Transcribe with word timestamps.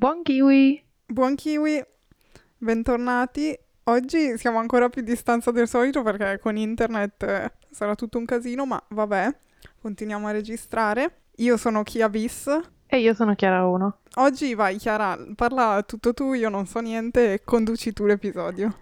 Buon 0.00 0.22
kiwi! 0.22 0.82
Buon 1.04 1.34
kiwi, 1.34 1.84
bentornati. 2.56 3.54
Oggi 3.84 4.38
siamo 4.38 4.58
ancora 4.58 4.88
più 4.88 5.02
di 5.02 5.10
distanza 5.10 5.50
del 5.50 5.68
solito 5.68 6.02
perché 6.02 6.38
con 6.38 6.56
internet 6.56 7.22
eh, 7.22 7.52
sarà 7.70 7.94
tutto 7.94 8.16
un 8.16 8.24
casino, 8.24 8.64
ma 8.64 8.82
vabbè, 8.88 9.36
continuiamo 9.82 10.26
a 10.26 10.30
registrare. 10.30 11.24
Io 11.36 11.58
sono 11.58 11.82
Kia 11.82 12.08
Bis. 12.08 12.48
E 12.86 12.98
io 12.98 13.12
sono 13.12 13.34
Chiara 13.34 13.66
1. 13.66 13.98
Oggi 14.14 14.54
vai 14.54 14.78
Chiara, 14.78 15.18
parla 15.36 15.84
tutto 15.86 16.14
tu, 16.14 16.32
io 16.32 16.48
non 16.48 16.64
so 16.64 16.80
niente 16.80 17.34
e 17.34 17.44
conduci 17.44 17.92
tu 17.92 18.06
l'episodio. 18.06 18.74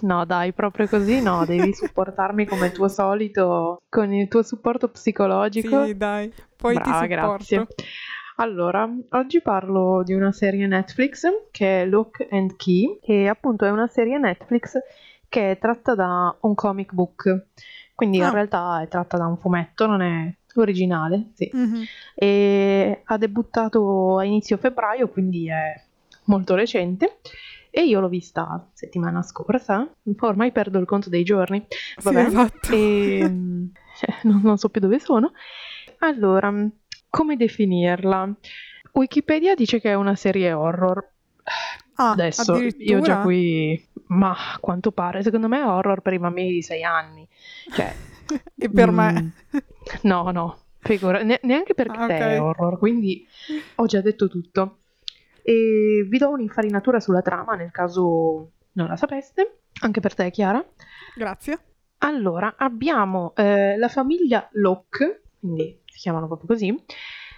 No, 0.00 0.24
dai, 0.24 0.54
proprio 0.54 0.88
così 0.88 1.20
no, 1.20 1.44
devi 1.44 1.74
supportarmi 1.74 2.46
come 2.46 2.72
tuo 2.72 2.88
solito 2.88 3.82
con 3.90 4.10
il 4.14 4.26
tuo 4.28 4.42
supporto 4.42 4.88
psicologico. 4.88 5.84
Sì, 5.84 5.94
dai, 5.98 6.32
poi 6.56 6.76
Brava, 6.76 6.98
ti 7.00 7.10
supporto. 7.10 7.44
grazie. 7.54 7.66
Allora, 8.40 8.88
oggi 9.10 9.42
parlo 9.42 10.02
di 10.02 10.14
una 10.14 10.32
serie 10.32 10.66
Netflix 10.66 11.26
che 11.50 11.82
è 11.82 11.86
Look 11.86 12.26
and 12.30 12.56
Key, 12.56 12.98
che 13.02 13.28
appunto 13.28 13.66
è 13.66 13.70
una 13.70 13.86
serie 13.86 14.16
Netflix 14.16 14.78
che 15.28 15.50
è 15.50 15.58
tratta 15.58 15.94
da 15.94 16.34
un 16.40 16.54
comic 16.54 16.94
book, 16.94 17.48
quindi 17.94 18.18
Ah. 18.22 18.28
in 18.28 18.32
realtà 18.32 18.80
è 18.80 18.88
tratta 18.88 19.18
da 19.18 19.26
un 19.26 19.36
fumetto, 19.36 19.84
non 19.84 20.00
è 20.00 20.34
originale, 20.54 21.32
sì. 21.34 21.50
Mhm. 21.52 21.82
E 22.14 23.02
ha 23.04 23.18
debuttato 23.18 24.16
a 24.16 24.24
inizio 24.24 24.56
febbraio, 24.56 25.08
quindi 25.10 25.50
è 25.50 25.78
molto 26.24 26.54
recente. 26.54 27.18
E 27.68 27.84
io 27.84 28.00
l'ho 28.00 28.08
vista 28.08 28.66
settimana 28.72 29.22
scorsa, 29.22 29.86
ormai 30.20 30.50
perdo 30.50 30.78
il 30.78 30.86
conto 30.86 31.10
dei 31.10 31.24
giorni. 31.24 31.62
Sì, 31.68 32.02
Vabbè, 32.04 32.24
esatto. 32.24 32.72
e 32.72 33.18
cioè, 33.98 34.14
non, 34.24 34.40
non 34.42 34.56
so 34.56 34.70
più 34.70 34.80
dove 34.80 34.98
sono. 34.98 35.32
Allora, 35.98 36.50
come 37.10 37.36
definirla? 37.36 38.34
Wikipedia 38.92 39.54
dice 39.54 39.80
che 39.80 39.90
è 39.90 39.94
una 39.94 40.14
serie 40.14 40.52
horror. 40.52 41.08
Ah, 41.96 42.12
Adesso 42.12 42.54
io 42.78 43.00
già 43.00 43.18
qui, 43.18 43.88
ma 44.08 44.30
a 44.54 44.58
quanto 44.58 44.90
pare, 44.92 45.22
secondo 45.22 45.48
me 45.48 45.60
è 45.60 45.64
horror 45.66 46.00
per 46.00 46.12
i 46.14 46.18
bambini 46.18 46.50
di 46.50 46.62
6 46.62 46.82
anni. 46.82 47.28
Cioè, 47.72 47.94
E 48.58 48.68
per 48.70 48.90
mm, 48.90 48.90
me? 48.90 49.32
no, 50.02 50.30
no, 50.30 50.58
figura, 50.80 51.22
ne- 51.22 51.40
neanche 51.42 51.74
per 51.74 51.88
Ah, 51.88 52.06
te 52.06 52.14
ok. 52.14 52.20
è 52.20 52.40
horror, 52.40 52.78
quindi 52.78 53.26
ho 53.76 53.86
già 53.86 54.00
detto 54.00 54.28
tutto. 54.28 54.78
E 55.42 56.06
vi 56.08 56.18
do 56.18 56.30
un'infarinatura 56.30 57.00
sulla 57.00 57.22
trama 57.22 57.54
nel 57.54 57.70
caso 57.70 58.52
non 58.72 58.86
la 58.88 58.96
sapeste, 58.96 59.60
anche 59.80 60.00
per 60.00 60.14
te, 60.14 60.30
Chiara. 60.30 60.64
Grazie. 61.14 61.58
Allora, 62.02 62.54
abbiamo 62.56 63.34
eh, 63.36 63.76
la 63.76 63.88
famiglia 63.88 64.48
Locke, 64.52 65.22
quindi 65.38 65.79
si 66.00 66.06
chiamano 66.06 66.26
proprio 66.26 66.48
così, 66.48 66.74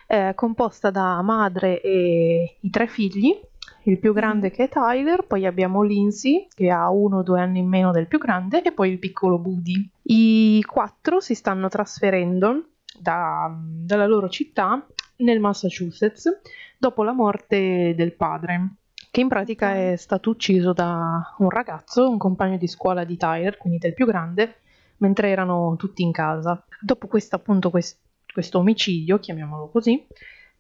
eh, 0.07 0.33
composta 0.37 0.91
da 0.91 1.21
madre 1.23 1.81
e 1.81 2.59
i 2.61 2.71
tre 2.71 2.87
figli, 2.87 3.37
il 3.85 3.99
più 3.99 4.13
grande 4.13 4.49
Mhm. 4.49 4.53
che 4.55 4.65
è 4.65 4.69
Tyler, 4.69 5.27
poi 5.27 5.47
abbiamo 5.47 5.83
Lindsay 5.83 6.47
che 6.55 6.71
ha 6.71 6.89
uno 6.91 7.19
o 7.19 7.23
due 7.25 7.41
anni 7.41 7.59
in 7.59 7.67
meno 7.69 7.91
del 7.91 8.07
più 8.07 8.19
grande 8.19 8.63
e 8.63 8.71
poi 8.73 8.91
il 8.91 9.01
piccolo 9.01 9.41
Woody. 9.45 9.91
I 10.05 10.63
quattro 10.65 11.19
si 11.19 11.35
stanno 11.35 11.69
trasferendo 11.69 12.69
da- 13.01 13.53
dalla 13.53 14.07
loro 14.07 14.29
città 14.29 14.87
nel 15.17 15.41
Massachusetts 15.41 16.41
dopo 16.79 17.03
la 17.03 17.13
morte 17.13 17.95
del 17.97 18.15
padre, 18.15 18.75
che 19.11 19.21
in 19.21 19.29
pratica 19.29 19.75
è 19.75 19.97
stato 19.97 20.31
ucciso 20.31 20.73
da 20.73 21.35
un 21.39 21.51
ragazzo, 21.51 22.09
un 22.09 22.19
compagno 22.19 22.59
di 22.59 22.69
scuola 22.69 23.03
di 23.03 23.17
Tyler, 23.17 23.57
quindi 23.57 23.79
del 23.79 23.95
più 23.95 24.07
grande, 24.07 24.59
mentre 24.99 25.31
erano 25.31 25.75
tutti 25.77 26.03
in 26.03 26.13
casa. 26.13 26.65
Dopo 26.81 27.09
questo, 27.09 27.35
appunto, 27.35 27.71
quest- 27.71 27.99
questo 28.33 28.59
omicidio, 28.59 29.19
chiamiamolo 29.19 29.69
così, 29.69 30.07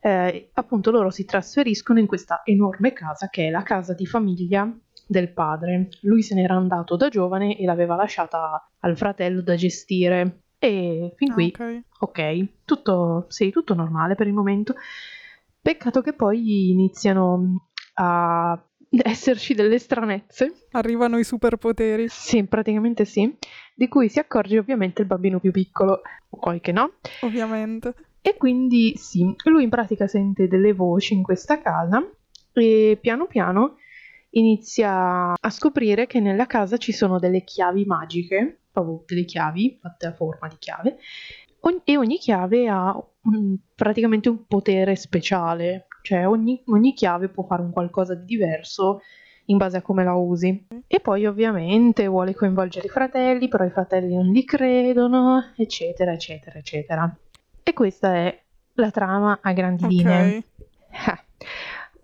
eh, 0.01 0.51
appunto 0.55 0.91
loro 0.91 1.11
si 1.11 1.25
trasferiscono 1.25 1.99
in 1.99 2.07
questa 2.07 2.43
enorme 2.45 2.93
casa 2.93 3.29
che 3.29 3.47
è 3.47 3.51
la 3.51 3.63
casa 3.63 3.95
di 3.95 4.07
famiglia 4.07 4.71
del 5.07 5.33
padre. 5.33 5.89
Lui 6.03 6.23
se 6.23 6.35
n'era 6.35 6.55
andato 6.55 6.97
da 6.97 7.09
giovane 7.09 7.57
e 7.57 7.65
l'aveva 7.65 7.95
lasciata 7.97 8.69
al 8.81 8.97
fratello 8.97 9.43
da 9.43 9.55
gestire. 9.55 10.41
E 10.59 11.13
fin 11.17 11.31
Ah, 11.31 11.35
qui 11.35 11.53
ok. 11.53 11.83
Ok, 12.01 12.49
tutto, 12.65 13.27
sì, 13.29 13.51
tutto 13.51 13.75
normale 13.75 14.15
per 14.15 14.27
il 14.27 14.33
momento. 14.33 14.75
Peccato 15.61 16.01
che 16.01 16.13
poi 16.13 16.71
iniziano 16.71 17.69
a 17.95 18.61
esserci 19.03 19.55
delle 19.55 19.79
stranezze. 19.79 20.67
Arrivano 20.73 21.19
i 21.19 21.25
superpoteri. 21.25 22.09
Sì, 22.09 22.45
praticamente 22.45 23.05
sì. 23.05 23.35
Di 23.75 23.89
cui 23.89 24.09
si 24.09 24.19
accorge 24.19 24.59
ovviamente 24.59 25.03
il 25.03 25.09
bambino 25.09 25.41
più 25.41 25.51
piccolo, 25.51 26.03
poi 26.29 26.61
che 26.61 26.73
no. 26.73 26.93
Ovviamente. 27.23 27.95
E 28.21 28.37
quindi 28.37 28.95
sì, 28.97 29.35
lui 29.45 29.65
in 29.65 29.71
pratica 29.71 30.07
sente 30.07 30.47
delle 30.47 30.73
voci 30.73 31.15
in 31.15 31.23
questa 31.23 31.61
casa 31.61 32.07
e 32.53 32.99
piano 33.01 33.27
piano 33.27 33.79
inizia 34.31 35.33
a 35.33 35.51
scoprire 35.51 36.07
che 36.07 36.21
nella 36.21 36.47
casa 36.47 36.77
ci 36.77 36.93
sono 36.93 37.19
delle 37.19 37.43
chiavi 37.43 37.85
magiche, 37.85 38.61
proprio 38.71 39.03
delle 39.07 39.25
chiavi 39.25 39.79
fatte 39.81 40.07
a 40.07 40.13
forma 40.13 40.49
di 40.49 40.57
chiave, 40.59 40.99
e 41.85 41.97
ogni 41.97 42.19
chiave 42.19 42.69
ha 42.69 42.97
un- 43.25 43.57
praticamente 43.75 44.29
un 44.29 44.47
potere 44.47 44.97
speciale, 44.97 45.87
cioè 46.03 46.27
ogni, 46.27 46.63
ogni 46.67 46.93
chiave 46.95 47.29
può 47.29 47.45
fare 47.45 47.63
un 47.63 47.71
qualcosa 47.71 48.15
di 48.15 48.25
diverso 48.25 49.01
in 49.47 49.57
base 49.57 49.77
a 49.79 49.83
come 49.83 50.05
la 50.05 50.15
usi. 50.15 50.67
E 50.87 51.01
poi 51.01 51.27
ovviamente 51.27 52.07
vuole 52.07 52.35
coinvolgere 52.35 52.87
i 52.87 52.91
fratelli, 52.91 53.49
però 53.49 53.65
i 53.65 53.71
fratelli 53.71 54.15
non 54.15 54.27
gli 54.27 54.45
credono, 54.45 55.53
eccetera, 55.57 56.13
eccetera, 56.13 56.59
eccetera. 56.59 57.17
E 57.63 57.73
questa 57.73 58.15
è 58.15 58.43
la 58.75 58.91
trama 58.91 59.39
a 59.43 59.53
grandi 59.53 59.87
linee. 59.87 60.37
Ok. 60.39 60.45
Eh, 60.91 61.47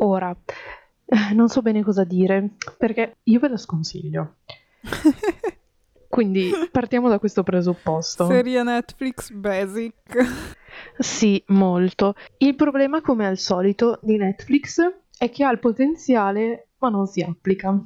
Ora, 0.00 0.31
eh, 0.31 1.35
non 1.35 1.49
so 1.49 1.61
bene 1.62 1.83
cosa 1.83 2.05
dire, 2.05 2.50
perché 2.77 3.17
io 3.25 3.41
ve 3.41 3.49
la 3.49 3.56
sconsiglio. 3.56 4.37
Quindi 6.09 6.50
partiamo 6.71 7.09
da 7.09 7.19
questo 7.19 7.43
presupposto. 7.43 8.27
Serie 8.27 8.62
Netflix 8.62 9.31
basic. 9.31 10.56
Sì, 10.99 11.43
molto. 11.49 12.15
Il 12.39 12.55
problema, 12.57 13.01
come 13.01 13.27
al 13.27 13.39
solito, 13.39 13.99
di 14.03 14.17
Netflix 14.17 14.81
è 15.17 15.31
che 15.31 15.45
ha 15.45 15.51
il 15.51 15.59
potenziale, 15.59 16.69
ma 16.79 16.89
non 16.89 17.07
si 17.07 17.23
applica. 17.23 17.79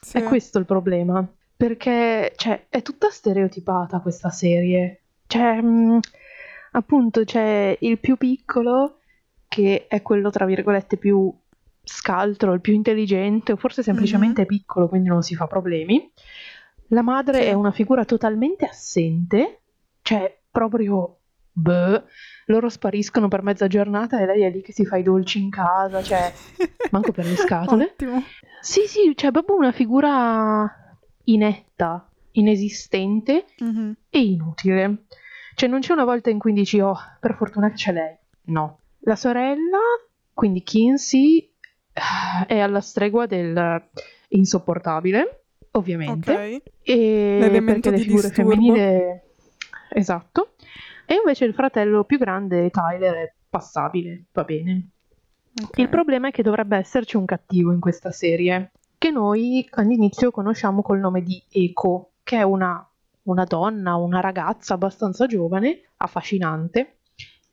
Sì. 0.00 0.18
È 0.18 0.22
questo 0.22 0.58
il 0.58 0.64
problema. 0.64 1.26
Perché, 1.56 2.32
cioè, 2.36 2.66
è 2.68 2.82
tutta 2.82 3.10
stereotipata 3.10 4.00
questa 4.00 4.30
serie. 4.30 5.02
Cioè, 5.26 5.60
mh, 5.60 6.00
appunto, 6.72 7.24
c'è 7.24 7.76
il 7.80 7.98
più 7.98 8.16
piccolo, 8.16 8.98
che 9.48 9.86
è 9.86 10.02
quello, 10.02 10.30
tra 10.30 10.44
virgolette, 10.46 10.96
più 10.96 11.32
scaltro, 11.82 12.52
il 12.54 12.60
più 12.60 12.72
intelligente, 12.72 13.52
o 13.52 13.56
forse 13.56 13.82
semplicemente 13.82 14.46
piccolo, 14.46 14.88
quindi 14.88 15.08
non 15.08 15.22
si 15.22 15.34
fa 15.34 15.46
problemi. 15.46 16.10
La 16.88 17.02
madre 17.02 17.42
Sì. 17.42 17.48
è 17.48 17.52
una 17.52 17.72
figura 17.72 18.04
totalmente 18.04 18.64
assente, 18.64 19.60
cioè, 20.02 20.38
proprio... 20.50 21.18
Beh, 21.56 22.02
loro 22.46 22.68
spariscono 22.68 23.28
per 23.28 23.42
mezza 23.42 23.66
giornata 23.68 24.20
e 24.20 24.26
lei 24.26 24.42
è 24.42 24.50
lì 24.50 24.60
che 24.60 24.72
si 24.72 24.84
fa 24.84 24.96
i 24.96 25.02
dolci 25.04 25.40
in 25.40 25.50
casa, 25.50 26.02
cioè, 26.02 26.32
manco 26.90 27.12
per 27.12 27.24
le 27.26 27.36
scatole. 27.36 27.84
Ottimo. 27.84 28.22
Sì, 28.60 28.86
sì, 28.86 29.12
cioè 29.14 29.30
proprio 29.30 29.56
una 29.56 29.72
figura 29.72 30.68
inetta, 31.24 32.10
inesistente 32.32 33.44
Mhm. 33.60 33.96
e 34.10 34.18
inutile. 34.24 35.04
Cioè 35.54 35.68
non 35.68 35.80
c'è 35.80 35.92
una 35.92 36.04
volta 36.04 36.30
in 36.30 36.38
cui 36.40 36.52
dici, 36.52 36.80
oh, 36.80 36.96
per 37.20 37.34
fortuna 37.36 37.68
che 37.68 37.74
c'è 37.74 37.92
lei. 37.92 38.16
No. 38.46 38.80
La 39.00 39.14
sorella, 39.16 39.78
quindi 40.32 40.62
Kinsey, 40.62 41.52
è 42.46 42.58
alla 42.58 42.80
stregua 42.80 43.26
del 43.26 43.88
insopportabile, 44.28 45.44
ovviamente. 45.72 46.32
Ok. 46.32 46.62
E 46.82 47.36
L'elemento 47.40 47.90
perché 47.90 47.90
le 47.90 47.98
figure 47.98 48.28
disturbo. 48.28 48.50
femminili... 48.50 49.20
Esatto. 49.90 50.54
E 51.06 51.14
invece 51.14 51.44
il 51.44 51.54
fratello 51.54 52.04
più 52.04 52.18
grande, 52.18 52.70
Tyler, 52.70 53.14
è 53.14 53.34
passabile, 53.48 54.24
va 54.32 54.44
bene. 54.44 54.88
ok. 55.62 55.78
Il 55.78 55.88
problema 55.88 56.28
è 56.28 56.30
che 56.30 56.42
dovrebbe 56.42 56.76
esserci 56.76 57.16
un 57.16 57.24
cattivo 57.24 57.72
in 57.72 57.80
questa 57.80 58.10
serie, 58.10 58.72
che 58.98 59.10
noi 59.10 59.66
all'inizio 59.72 60.30
conosciamo 60.30 60.82
col 60.82 60.98
nome 61.00 61.22
di 61.22 61.42
Eco, 61.50 62.12
che 62.22 62.38
è 62.38 62.42
una, 62.42 62.86
una 63.24 63.44
donna, 63.44 63.96
una 63.96 64.20
ragazza 64.20 64.74
abbastanza 64.74 65.26
giovane, 65.26 65.90
affascinante, 65.98 66.98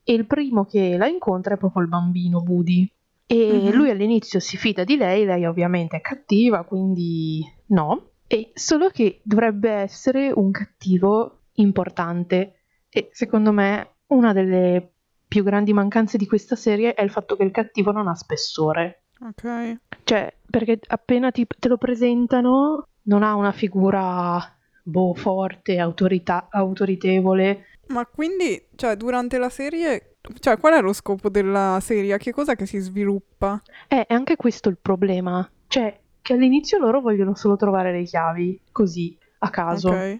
e 0.04 0.14
il 0.14 0.26
primo 0.26 0.66
che 0.66 0.98
la 0.98 1.08
incontra 1.08 1.56
è 1.56 1.58
proprio 1.58 1.84
il 1.84 1.90
bambino 1.90 2.44
Woody. 2.48 2.90
E 3.28 3.60
Mhm. 3.70 3.72
lui 3.74 3.90
all'inizio 3.90 4.40
si 4.40 4.58
fida 4.58 4.84
di 4.84 4.98
lei, 4.98 5.26
lei 5.26 5.46
ovviamente 5.46 5.98
è 5.98 6.02
cattiva, 6.02 6.64
quindi 6.64 7.42
no. 7.68 8.10
E 8.28 8.52
solo 8.54 8.90
che 8.90 9.20
dovrebbe 9.24 9.70
essere 9.72 10.32
un 10.34 10.52
cattivo 10.52 11.42
importante. 11.56 12.61
E 12.94 13.10
secondo 13.14 13.52
me 13.54 13.96
una 14.08 14.34
delle 14.34 14.92
più 15.28 15.44
grandi 15.44 15.72
mancanze 15.72 16.18
di 16.18 16.28
questa 16.28 16.58
serie 16.58 16.94
è 16.94 17.02
il 17.04 17.10
fatto 17.10 17.38
che 17.38 17.44
il 17.44 17.52
cattivo 17.52 17.92
non 17.92 18.08
ha 18.10 18.16
spessore. 18.16 19.04
Ok. 19.22 19.78
Cioè, 20.04 20.34
perché 20.50 20.80
appena 20.88 21.32
ti- 21.32 21.48
te 21.48 21.70
lo 21.70 21.78
presentano, 21.78 22.88
non 23.04 23.24
ha 23.24 23.36
una 23.36 23.54
figura 23.54 24.40
boh, 24.84 25.14
forte, 25.14 25.80
autorità, 25.80 26.48
autoritevole. 26.52 27.68
Ma 27.88 28.06
quindi, 28.06 28.62
cioè, 28.76 28.96
durante 28.98 29.38
la 29.38 29.50
serie 29.50 30.16
Cioè, 30.40 30.58
qual 30.60 30.74
è 30.74 30.82
lo 30.82 30.94
scopo 30.94 31.30
della 31.30 31.80
serie? 31.82 32.18
Che 32.18 32.32
cosa 32.32 32.56
che 32.56 32.66
si 32.68 32.78
sviluppa? 32.78 33.60
Eh, 33.88 34.06
è 34.06 34.14
anche 34.14 34.36
questo 34.36 34.70
il 34.70 34.78
problema. 34.80 35.50
Cioè, 35.68 36.00
che 36.22 36.34
all'inizio 36.34 36.78
loro 36.78 37.02
vogliono 37.02 37.36
solo 37.36 37.56
trovare 37.56 37.92
le 37.92 38.04
chiavi, 38.04 38.62
così, 38.72 39.18
a 39.40 39.50
caso. 39.50 39.90
Ok. 39.90 40.18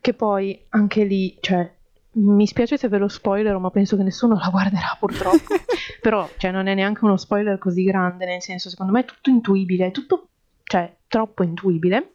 Che 0.00 0.14
poi, 0.14 0.64
anche 0.70 1.04
lì, 1.04 1.36
cioè, 1.40 1.72
mi 2.14 2.46
spiace 2.46 2.76
se 2.76 2.88
ve 2.88 2.98
lo 2.98 3.08
spoiler, 3.08 3.56
ma 3.58 3.70
penso 3.70 3.96
che 3.96 4.02
nessuno 4.02 4.36
la 4.36 4.48
guarderà 4.50 4.96
purtroppo. 4.98 5.54
Però, 6.00 6.28
cioè, 6.36 6.50
non 6.50 6.66
è 6.66 6.74
neanche 6.74 7.04
uno 7.04 7.16
spoiler 7.16 7.58
così 7.58 7.84
grande, 7.84 8.26
nel 8.26 8.42
senso, 8.42 8.68
secondo 8.68 8.92
me 8.92 9.00
è 9.00 9.04
tutto 9.04 9.30
intuibile, 9.30 9.86
è 9.86 9.90
tutto, 9.90 10.28
cioè, 10.64 10.92
troppo 11.08 11.42
intuibile. 11.42 12.14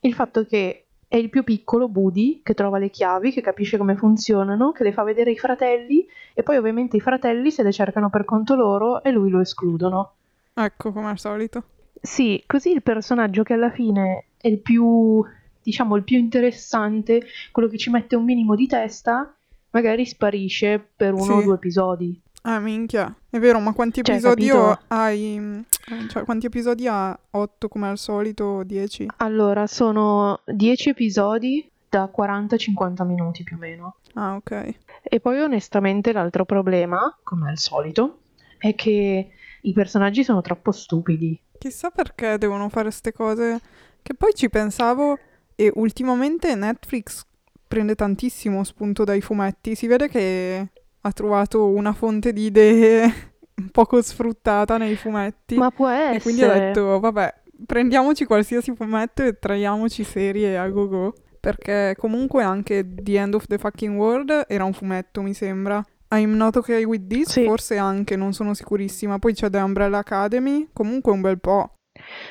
Il 0.00 0.14
fatto 0.14 0.44
che 0.46 0.86
è 1.08 1.16
il 1.16 1.28
più 1.28 1.42
piccolo, 1.42 1.88
Buddy, 1.88 2.40
che 2.42 2.54
trova 2.54 2.78
le 2.78 2.90
chiavi, 2.90 3.32
che 3.32 3.40
capisce 3.40 3.76
come 3.76 3.96
funzionano, 3.96 4.72
che 4.72 4.84
le 4.84 4.92
fa 4.92 5.02
vedere 5.02 5.30
ai 5.30 5.38
fratelli, 5.38 6.06
e 6.34 6.42
poi 6.42 6.56
ovviamente 6.56 6.96
i 6.96 7.00
fratelli 7.00 7.50
se 7.50 7.62
le 7.62 7.72
cercano 7.72 8.10
per 8.10 8.24
conto 8.24 8.54
loro 8.54 9.02
e 9.02 9.10
lui 9.10 9.28
lo 9.28 9.40
escludono. 9.40 10.12
Ecco, 10.54 10.92
come 10.92 11.08
al 11.08 11.18
solito. 11.18 11.64
Sì, 12.00 12.42
così 12.46 12.70
il 12.70 12.82
personaggio 12.82 13.42
che 13.42 13.54
alla 13.54 13.70
fine 13.70 14.26
è 14.36 14.48
il 14.48 14.60
più, 14.60 15.22
diciamo, 15.70 15.96
il 15.96 16.04
più 16.04 16.18
interessante, 16.18 17.24
quello 17.52 17.68
che 17.68 17.78
ci 17.78 17.90
mette 17.90 18.16
un 18.16 18.24
minimo 18.24 18.54
di 18.54 18.66
testa, 18.66 19.34
magari 19.70 20.04
sparisce 20.04 20.78
per 20.96 21.12
uno 21.14 21.34
o 21.34 21.38
Sì. 21.38 21.44
due 21.44 21.54
episodi. 21.54 22.20
Ah, 22.42 22.58
minchia. 22.58 23.14
È 23.28 23.38
vero, 23.38 23.60
ma 23.60 23.72
quanti 23.72 24.02
Cioè, 24.02 24.14
episodi 24.14 24.46
capito? 24.48 24.78
hai? 24.88 25.36
mm, 25.38 25.60
Cioè, 26.08 26.24
quanti 26.24 26.46
episodi 26.46 26.86
ha? 26.88 27.16
8 27.32 27.68
come 27.68 27.88
al 27.88 27.98
solito? 27.98 28.62
10? 28.64 29.08
Allora, 29.18 29.66
sono 29.66 30.40
10 30.46 30.88
episodi 30.90 31.70
da 31.88 32.10
40-50 32.14 33.04
minuti 33.04 33.42
più 33.44 33.56
o 33.56 33.58
meno. 33.58 33.96
Ah, 34.14 34.34
ok. 34.36 34.74
E 35.02 35.20
poi 35.20 35.40
onestamente 35.40 36.12
l'altro 36.12 36.44
problema, 36.44 37.14
come 37.22 37.50
al 37.50 37.58
solito, 37.58 38.20
è 38.58 38.74
che 38.74 39.30
i 39.62 39.72
personaggi 39.74 40.24
sono 40.24 40.40
troppo 40.40 40.72
stupidi. 40.72 41.38
Chissà 41.58 41.90
perché 41.90 42.38
devono 42.38 42.70
fare 42.70 42.84
queste 42.84 43.12
cose. 43.12 43.60
Che 44.02 44.14
poi 44.14 44.32
ci 44.34 44.48
pensavo 44.48 45.18
e 45.60 45.70
ultimamente 45.74 46.54
Netflix 46.54 47.22
prende 47.68 47.94
tantissimo 47.94 48.64
spunto 48.64 49.04
dai 49.04 49.20
fumetti. 49.20 49.74
Si 49.74 49.86
vede 49.86 50.08
che 50.08 50.68
ha 51.02 51.12
trovato 51.12 51.66
una 51.66 51.92
fonte 51.92 52.32
di 52.32 52.46
idee 52.46 53.12
poco 53.70 54.00
sfruttata 54.00 54.78
nei 54.78 54.96
fumetti. 54.96 55.56
Ma 55.56 55.70
può 55.70 55.88
E 55.90 56.18
quindi 56.22 56.42
ha 56.42 56.46
essere... 56.46 56.66
detto, 56.68 56.98
vabbè, 56.98 57.34
prendiamoci 57.66 58.24
qualsiasi 58.24 58.74
fumetto 58.74 59.22
e 59.22 59.38
traiamoci 59.38 60.02
serie 60.02 60.56
a 60.56 60.66
go-go. 60.68 61.14
Perché 61.38 61.94
comunque 61.98 62.42
anche 62.42 62.86
The 62.86 63.18
End 63.18 63.34
of 63.34 63.46
the 63.46 63.58
Fucking 63.58 63.96
World 63.98 64.44
era 64.48 64.64
un 64.64 64.72
fumetto, 64.72 65.20
mi 65.22 65.34
sembra. 65.34 65.82
I'm 66.12 66.32
Not 66.36 66.56
Okay 66.56 66.84
With 66.84 67.06
This, 67.06 67.30
Sì. 67.30 67.44
forse 67.44 67.76
anche, 67.76 68.16
non 68.16 68.32
sono 68.32 68.52
sicurissima. 68.54 69.18
Poi 69.18 69.32
c'è 69.34 69.48
The 69.48 69.58
Umbrella 69.58 69.98
Academy, 69.98 70.68
comunque 70.72 71.12
un 71.12 71.20
bel 71.20 71.38
po'. 71.38 71.70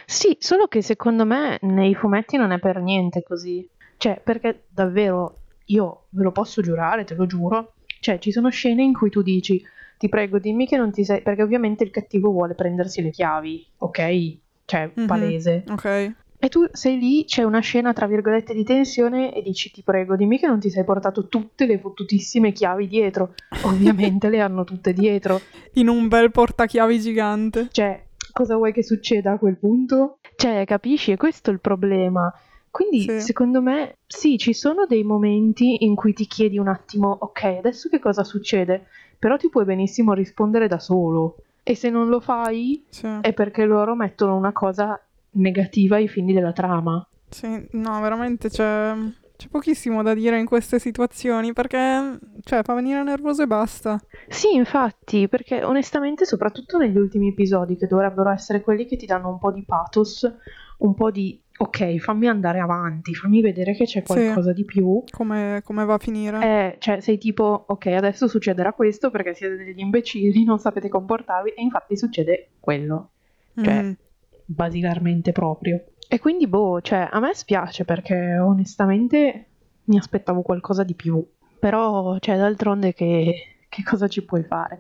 Sì, 0.06 0.36
solo 0.40 0.68
che 0.68 0.82
secondo 0.82 1.26
me 1.26 1.58
nei 1.62 1.96
fumetti 1.96 2.38
non 2.38 2.52
è 2.52 2.60
per 2.60 2.82
niente 2.82 3.24
così. 3.24 3.68
Cioè, 3.98 4.22
perché 4.24 4.64
davvero, 4.70 5.42
io 5.66 6.06
ve 6.10 6.24
lo 6.24 6.32
posso 6.32 6.62
giurare, 6.62 7.04
te 7.04 7.16
lo 7.16 7.26
giuro. 7.26 7.74
Cioè, 8.00 8.18
ci 8.20 8.32
sono 8.32 8.50
scene 8.50 8.82
in 8.84 8.94
cui 8.94 9.10
tu 9.10 9.22
dici, 9.22 9.62
ti 9.98 10.08
prego, 10.08 10.40
dimmi 10.40 10.66
che 10.68 10.78
non 10.78 10.92
ti 10.92 11.04
sei... 11.04 11.22
Perché 11.22 11.44
ovviamente 11.44 11.84
il 11.84 11.92
cattivo 11.92 12.32
vuole 12.32 12.54
prendersi 12.56 13.02
le 13.02 13.10
chiavi, 13.10 13.66
ok? 13.80 14.38
Cioè, 14.66 14.92
Mhm. 14.96 15.06
palese. 15.06 15.64
Ok. 15.70 16.14
E 16.42 16.48
tu 16.48 16.66
sei 16.72 16.98
lì, 16.98 17.26
c'è 17.26 17.44
una 17.44 17.60
scena 17.60 17.92
tra 17.92 18.08
virgolette 18.08 18.54
di 18.54 18.64
tensione 18.64 19.34
e 19.34 19.42
dici 19.42 19.72
ti 19.72 19.84
prego 19.84 20.16
dimmi 20.16 20.40
che 20.40 20.48
non 20.48 20.62
ti 20.62 20.70
sei 20.70 20.86
portato 20.86 21.28
tutte 21.28 21.66
le 21.66 21.78
fottutissime 21.80 22.54
chiavi 22.54 22.88
dietro. 22.88 23.34
Ovviamente 23.66 24.30
le 24.30 24.40
hanno 24.40 24.64
tutte 24.64 24.94
dietro. 24.94 25.42
In 25.74 25.90
un 25.90 26.08
bel 26.08 26.32
portachiavi 26.32 26.98
gigante. 27.02 27.68
Cioè, 27.72 28.06
cosa 28.32 28.56
vuoi 28.56 28.72
che 28.74 28.84
succeda 28.84 29.34
a 29.34 29.38
quel 29.38 29.58
punto? 29.58 30.20
Cioè, 30.36 30.66
capisci? 30.66 31.12
E 31.12 31.18
questo 31.18 31.50
è 31.50 31.54
il 31.54 31.60
problema. 31.60 32.32
Quindi, 32.72 33.02
Sì. 33.02 33.22
secondo 33.22 33.62
me, 33.62 33.98
sì, 34.06 34.38
ci 34.38 34.54
sono 34.54 34.86
dei 34.86 35.04
momenti 35.04 35.84
in 35.84 35.96
cui 35.96 36.14
ti 36.14 36.26
chiedi 36.28 36.58
un 36.60 36.68
attimo, 36.68 37.18
ok, 37.20 37.44
adesso 37.58 37.90
che 37.90 38.00
cosa 38.00 38.24
succede? 38.24 38.88
Però 39.18 39.38
ti 39.38 39.50
puoi 39.50 39.66
benissimo 39.66 40.14
rispondere 40.14 40.68
da 40.68 40.80
solo. 40.80 41.38
E 41.64 41.76
se 41.76 41.90
non 41.90 42.08
lo 42.10 42.20
fai, 42.20 42.84
Sì. 42.90 43.08
è 43.22 43.34
perché 43.34 43.66
loro 43.66 43.96
mettono 43.96 44.36
una 44.36 44.52
cosa 44.54 45.00
negativa 45.32 45.96
ai 45.98 46.08
fini 46.08 46.32
della 46.34 46.54
trama. 46.54 47.06
Sì, 47.30 47.68
no, 47.72 48.00
veramente 48.02 48.50
c'è, 48.50 48.94
c'è 49.40 49.48
pochissimo 49.48 50.04
da 50.04 50.14
dire 50.14 50.38
in 50.38 50.46
queste 50.46 50.80
situazioni 50.80 51.54
perché, 51.54 52.20
cioè, 52.44 52.62
fa 52.62 52.74
venire 52.74 53.02
nervoso 53.04 53.44
e 53.44 53.48
basta. 53.48 53.98
Sì, 54.28 54.54
infatti, 54.54 55.30
perché 55.30 55.64
onestamente, 55.64 56.26
soprattutto 56.26 56.78
negli 56.78 56.98
ultimi 56.98 57.30
episodi, 57.30 57.78
che 57.78 57.88
dovrebbero 57.88 58.32
essere 58.32 58.60
quelli 58.60 58.86
che 58.86 58.98
ti 58.98 59.06
danno 59.06 59.30
un 59.30 59.40
po' 59.40 59.54
di 59.54 59.64
pathos, 59.64 60.30
un 60.80 60.94
po' 60.94 61.10
di 61.10 61.42
ok, 61.58 62.00
fammi 62.00 62.28
andare 62.28 62.60
avanti, 62.60 63.16
fammi 63.16 63.40
vedere 63.42 63.74
che 63.76 63.86
c'è 63.86 64.00
Sì. 64.02 64.06
qualcosa 64.06 64.52
di 64.52 64.66
più. 64.66 65.04
Come, 65.10 65.62
come 65.64 65.86
va 65.86 65.94
a 65.94 65.98
finire? 66.00 66.40
Eh, 66.42 66.76
cioè, 66.80 67.00
sei 67.00 67.18
tipo, 67.18 67.64
ok, 67.70 67.86
adesso 67.88 68.28
succederà 68.28 68.74
questo 68.74 69.10
perché 69.10 69.34
siete 69.36 69.56
degli 69.56 69.80
imbecilli, 69.80 70.44
non 70.44 70.60
sapete 70.60 70.90
comportarvi, 70.90 71.52
e 71.52 71.62
infatti 71.62 71.96
succede 71.96 72.50
quello, 72.60 73.12
cioè, 73.56 73.84
Mhm. 73.84 73.96
basilarmente 74.44 75.32
proprio. 75.32 75.82
E 76.12 76.20
quindi, 76.20 76.48
boh, 76.48 76.82
cioè, 76.82 77.08
a 77.12 77.20
me 77.20 77.36
spiace 77.36 77.86
perché 77.86 78.38
onestamente 78.40 79.46
mi 79.86 79.98
aspettavo 79.98 80.42
qualcosa 80.42 80.84
di 80.84 80.96
più. 80.96 81.24
Però, 81.60 82.18
cioè, 82.18 82.36
d'altronde 82.36 82.94
che, 82.94 83.66
che 83.70 83.84
cosa 83.84 84.08
ci 84.08 84.26
puoi 84.26 84.44
fare? 84.44 84.80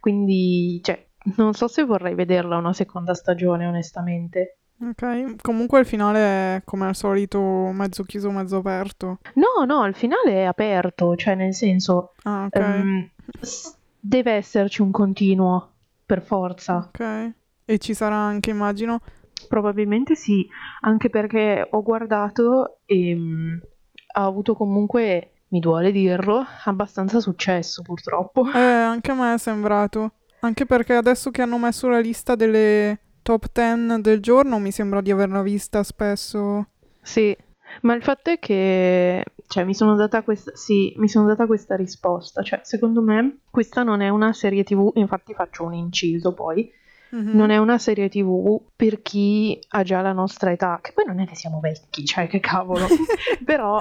Quindi, 0.00 0.80
cioè, 0.82 1.06
non 1.36 1.52
so 1.52 1.68
se 1.68 1.84
vorrei 1.84 2.14
vederla 2.14 2.56
una 2.56 2.72
seconda 2.72 3.12
stagione, 3.12 3.66
onestamente. 3.66 4.56
Ok, 4.82 5.42
comunque 5.42 5.80
il 5.80 5.86
finale 5.86 6.18
è 6.56 6.62
come 6.64 6.86
al 6.86 6.96
solito 6.96 7.38
mezzo 7.42 8.02
chiuso, 8.04 8.30
mezzo 8.30 8.56
aperto. 8.56 9.18
No, 9.34 9.66
no, 9.66 9.84
il 9.84 9.94
finale 9.94 10.32
è 10.32 10.44
aperto, 10.44 11.14
cioè, 11.16 11.34
nel 11.34 11.52
senso, 11.52 12.14
Ah, 12.22 12.44
ok. 12.46 12.56
ehm, 12.56 13.10
s- 13.40 13.76
deve 14.00 14.32
esserci 14.32 14.80
un 14.80 14.90
continuo, 14.90 15.72
per 16.06 16.22
forza. 16.22 16.88
Ok. 16.88 17.32
E 17.66 17.78
ci 17.78 17.92
sarà 17.92 18.16
anche, 18.16 18.48
immagino. 18.48 19.00
Probabilmente 19.48 20.14
sì, 20.14 20.46
anche 20.80 21.10
perché 21.10 21.66
ho 21.70 21.82
guardato 21.82 22.80
e 22.84 23.14
mh, 23.14 23.60
ha 24.14 24.24
avuto 24.24 24.54
comunque, 24.54 25.32
mi 25.48 25.60
duole 25.60 25.92
dirlo, 25.92 26.44
abbastanza 26.64 27.20
successo 27.20 27.82
purtroppo. 27.82 28.46
Eh, 28.52 28.58
anche 28.58 29.10
a 29.10 29.14
me 29.14 29.34
è 29.34 29.38
sembrato. 29.38 30.12
Anche 30.40 30.64
perché 30.66 30.94
adesso 30.94 31.30
che 31.30 31.42
hanno 31.42 31.58
messo 31.58 31.88
la 31.88 32.00
lista 32.00 32.34
delle 32.34 32.98
top 33.22 33.46
10 33.52 34.00
del 34.00 34.20
giorno, 34.20 34.58
mi 34.58 34.70
sembra 34.72 35.00
di 35.00 35.10
averla 35.10 35.42
vista 35.42 35.82
spesso. 35.82 36.68
Sì, 37.02 37.36
ma 37.82 37.94
il 37.94 38.02
fatto 38.02 38.30
è 38.30 38.38
che, 38.38 39.24
cioè, 39.46 39.64
mi 39.64 39.74
sono 39.74 39.96
data 39.96 40.22
questa, 40.22 40.52
sì, 40.54 40.94
mi 40.96 41.08
sono 41.08 41.26
data 41.26 41.46
questa 41.46 41.76
risposta. 41.76 42.42
Cioè, 42.42 42.60
secondo 42.62 43.02
me, 43.02 43.40
questa 43.50 43.82
non 43.82 44.00
è 44.00 44.08
una 44.08 44.32
serie 44.32 44.64
TV, 44.64 44.90
infatti 44.94 45.34
faccio 45.34 45.64
un 45.64 45.74
inciso 45.74 46.32
poi, 46.34 46.70
Mhm. 47.12 47.36
non 47.36 47.50
è 47.50 47.56
una 47.58 47.78
serie 47.78 48.08
TV 48.08 48.60
per 48.76 49.02
chi 49.02 49.58
ha 49.70 49.82
già 49.82 50.00
la 50.00 50.12
nostra 50.12 50.52
età, 50.52 50.78
che 50.80 50.92
poi 50.92 51.04
non 51.06 51.20
è 51.20 51.26
che 51.26 51.34
siamo 51.34 51.58
vecchi, 51.60 52.04
cioè, 52.04 52.26
che 52.28 52.40
cavolo. 52.40 52.86
Però 53.44 53.78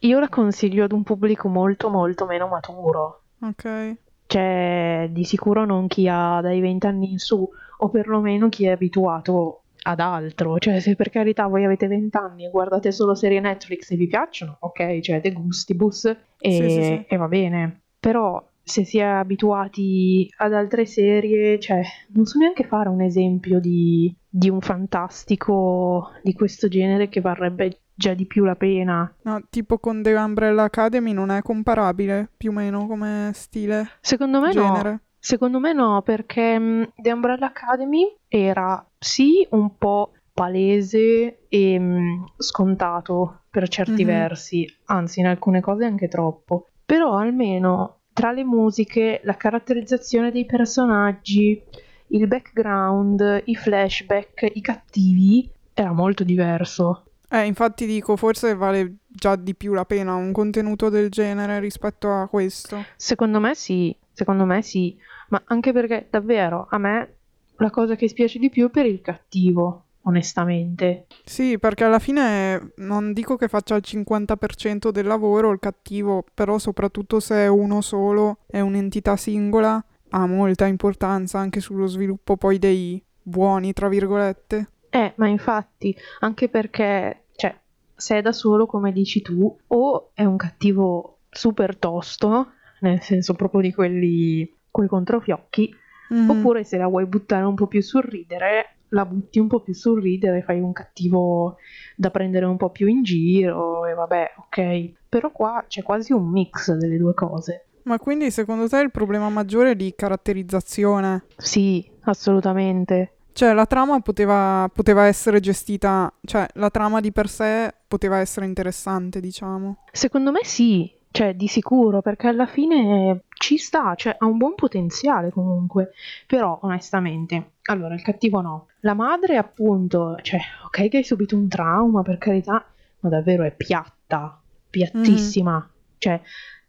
io 0.00 0.18
la 0.18 0.28
consiglio 0.28 0.84
ad 0.84 0.92
un 0.92 1.02
pubblico 1.02 1.48
molto, 1.48 1.88
molto 1.88 2.26
meno 2.26 2.48
maturo. 2.48 3.22
Ok. 3.42 3.96
Cioè, 4.26 5.08
di 5.10 5.24
sicuro 5.24 5.64
non 5.64 5.86
chi 5.86 6.08
ha 6.08 6.40
dai 6.40 6.60
20 6.60 6.86
anni 6.86 7.12
in 7.12 7.18
su, 7.18 7.48
o 7.78 7.88
perlomeno 7.88 8.48
chi 8.48 8.64
è 8.66 8.70
abituato 8.70 9.60
ad 9.82 10.00
altro. 10.00 10.58
Cioè, 10.58 10.80
se 10.80 10.96
per 10.96 11.10
carità 11.10 11.46
voi 11.46 11.64
avete 11.64 11.86
20 11.86 12.16
anni 12.16 12.46
e 12.46 12.50
guardate 12.50 12.90
solo 12.90 13.14
serie 13.14 13.40
Netflix 13.40 13.90
e 13.90 13.96
vi 13.96 14.06
piacciono, 14.06 14.56
ok, 14.60 15.00
cioè 15.00 15.20
de 15.20 15.32
gustibus 15.32 16.04
e, 16.06 16.16
Sì, 16.38 16.70
sì, 16.70 16.82
sì. 16.82 17.04
e 17.06 17.16
va 17.16 17.28
bene. 17.28 17.82
Però 18.00 18.42
se 18.64 18.84
si 18.84 18.98
è 18.98 19.02
abituati 19.04 20.28
ad 20.38 20.54
altre 20.54 20.86
serie, 20.86 21.60
cioè, 21.60 21.82
non 22.14 22.24
so 22.24 22.38
neanche 22.38 22.64
fare 22.64 22.88
un 22.88 23.02
esempio 23.02 23.60
di, 23.60 24.14
di 24.28 24.48
un 24.50 24.60
fantastico 24.60 26.10
di 26.22 26.32
questo 26.32 26.68
genere 26.68 27.08
che 27.08 27.20
varrebbe 27.20 27.78
già 27.94 28.14
di 28.14 28.26
più 28.26 28.44
la 28.44 28.56
pena. 28.56 29.14
No, 29.22 29.42
tipo 29.50 29.78
con 29.78 30.02
The 30.02 30.14
Umbrella 30.14 30.64
Academy 30.64 31.12
non 31.12 31.30
è 31.30 31.42
comparabile, 31.42 32.28
più 32.36 32.50
o 32.50 32.54
meno, 32.54 32.86
come 32.86 33.30
stile, 33.34 33.88
Secondo 34.00 34.40
me 34.40 34.46
no. 34.46 34.52
genere. 34.52 35.00
Secondo 35.18 35.58
me 35.58 35.72
no, 35.72 36.02
perché 36.02 36.58
mh, 36.58 36.92
The 36.96 37.12
Umbrella 37.12 37.46
Academy 37.46 38.14
era 38.28 38.84
sì 38.98 39.46
un 39.52 39.76
po' 39.78 40.12
palese 40.34 41.46
e 41.48 41.78
mh, 41.78 42.24
scontato 42.36 43.42
per 43.50 43.68
certi 43.68 44.02
Mhm. 44.02 44.08
versi, 44.10 44.66
anzi 44.86 45.20
in 45.20 45.26
alcune 45.26 45.60
cose 45.60 45.84
anche 45.84 46.08
troppo. 46.08 46.66
Però 46.84 47.16
almeno 47.16 48.00
tra 48.14 48.32
le 48.32 48.44
musiche, 48.44 49.20
la 49.24 49.36
caratterizzazione 49.36 50.30
dei 50.30 50.46
personaggi, 50.46 51.60
il 52.06 52.26
background, 52.28 53.42
i 53.44 53.56
flashback, 53.56 54.50
i 54.54 54.60
cattivi, 54.62 55.50
era 55.74 55.92
molto 55.92 56.24
diverso. 56.24 57.02
Eh, 57.28 57.44
infatti 57.44 57.84
dico, 57.84 58.16
forse 58.16 58.54
vale 58.54 58.98
già 59.08 59.34
di 59.34 59.56
più 59.56 59.72
la 59.72 59.84
pena 59.84 60.14
un 60.14 60.30
contenuto 60.30 60.88
del 60.88 61.10
genere 61.10 61.58
rispetto 61.58 62.08
a 62.12 62.28
questo. 62.28 62.84
Secondo 62.96 63.40
me 63.40 63.56
sì, 63.56 63.94
secondo 64.12 64.44
me 64.44 64.62
sì, 64.62 64.96
ma 65.30 65.42
anche 65.46 65.72
perché 65.72 66.06
davvero 66.08 66.68
a 66.70 66.78
me 66.78 67.14
la 67.56 67.70
cosa 67.70 67.96
che 67.96 68.08
spiace 68.08 68.38
di 68.38 68.50
più 68.50 68.68
è 68.68 68.70
per 68.70 68.86
il 68.86 69.00
cattivo, 69.00 69.83
onestamente. 70.04 71.06
Sì, 71.24 71.58
perché 71.58 71.84
alla 71.84 71.98
fine 71.98 72.72
non 72.76 73.12
dico 73.12 73.36
che 73.36 73.48
faccia 73.48 73.76
il 73.76 73.84
50% 73.84 74.90
del 74.90 75.06
lavoro 75.06 75.50
il 75.50 75.58
cattivo, 75.58 76.24
però 76.34 76.58
soprattutto 76.58 77.20
se 77.20 77.36
è 77.36 77.46
uno 77.46 77.80
solo, 77.80 78.38
è 78.46 78.60
un'entità 78.60 79.16
singola, 79.16 79.82
ha 80.10 80.26
molta 80.26 80.66
importanza 80.66 81.38
anche 81.38 81.60
sullo 81.60 81.86
sviluppo 81.86 82.36
poi 82.36 82.58
dei 82.58 83.02
buoni, 83.22 83.72
tra 83.72 83.88
virgolette. 83.88 84.70
Eh, 84.90 85.12
ma 85.16 85.26
infatti, 85.26 85.96
anche 86.20 86.48
perché, 86.48 87.24
cioè, 87.34 87.56
se 87.96 88.18
è 88.18 88.22
da 88.22 88.32
solo, 88.32 88.66
come 88.66 88.92
dici 88.92 89.22
tu, 89.22 89.56
o 89.66 90.10
è 90.14 90.24
un 90.24 90.36
cattivo 90.36 91.18
super 91.30 91.76
tosto, 91.76 92.52
nel 92.80 93.00
senso 93.00 93.34
proprio 93.34 93.60
di 93.60 93.72
quelli 93.72 94.48
coi 94.70 94.86
controfiocchi, 94.86 95.74
mm-hmm. 96.12 96.30
oppure 96.30 96.62
se 96.62 96.76
la 96.76 96.86
vuoi 96.86 97.06
buttare 97.06 97.44
un 97.44 97.54
po' 97.54 97.66
più 97.66 97.80
sul 97.80 98.02
ridere, 98.02 98.76
la 98.94 99.04
butti 99.04 99.38
un 99.38 99.48
po' 99.48 99.60
più 99.60 99.74
sul 99.74 100.00
ridere, 100.00 100.42
fai 100.42 100.60
un 100.60 100.72
cattivo 100.72 101.56
da 101.96 102.10
prendere 102.10 102.46
un 102.46 102.56
po' 102.56 102.70
più 102.70 102.86
in 102.86 103.02
giro 103.02 103.86
e 103.86 103.92
vabbè, 103.92 104.34
ok. 104.38 104.92
Però 105.08 105.30
qua 105.30 105.64
c'è 105.68 105.82
quasi 105.82 106.12
un 106.12 106.30
mix 106.30 106.72
delle 106.72 106.96
due 106.96 107.12
cose. 107.12 107.66
Ma 107.82 107.98
quindi 107.98 108.30
secondo 108.30 108.66
te 108.66 108.78
il 108.78 108.90
problema 108.90 109.28
maggiore 109.28 109.72
è 109.72 109.76
di 109.76 109.92
caratterizzazione? 109.94 111.24
Sì, 111.36 111.86
assolutamente. 112.04 113.10
Cioè, 113.32 113.52
la 113.52 113.66
trama 113.66 113.98
poteva, 114.00 114.70
poteva, 114.72 115.06
essere 115.06 115.40
gestita, 115.40 116.10
cioè, 116.24 116.46
la 116.54 116.70
trama 116.70 117.00
di 117.00 117.10
per 117.10 117.28
sé 117.28 117.74
poteva 117.86 118.18
essere 118.18 118.46
interessante, 118.46 119.20
diciamo. 119.20 119.78
Secondo 119.90 120.30
me 120.30 120.44
sì, 120.44 120.88
cioè, 121.10 121.34
di 121.34 121.48
sicuro, 121.48 122.00
perché 122.00 122.28
alla 122.28 122.46
fine 122.46 123.24
ci 123.44 123.58
sta, 123.58 123.94
cioè, 123.94 124.16
ha 124.18 124.24
un 124.24 124.38
buon 124.38 124.54
potenziale 124.54 125.30
comunque. 125.30 125.92
Però, 126.26 126.58
onestamente, 126.62 127.56
allora, 127.64 127.92
il 127.92 128.00
cattivo 128.00 128.40
no. 128.40 128.68
La 128.80 128.94
madre, 128.94 129.36
appunto, 129.36 130.16
cioè, 130.22 130.40
ok 130.64 130.88
che 130.88 130.96
hai 130.96 131.04
subito 131.04 131.36
un 131.36 131.46
trauma, 131.46 132.00
per 132.02 132.16
carità, 132.16 132.64
ma 133.00 133.08
davvero 133.10 133.42
è 133.42 133.54
piatta, 133.54 134.40
piattissima. 134.70 135.58
Mm. 135.58 135.70
Cioè, 135.98 136.22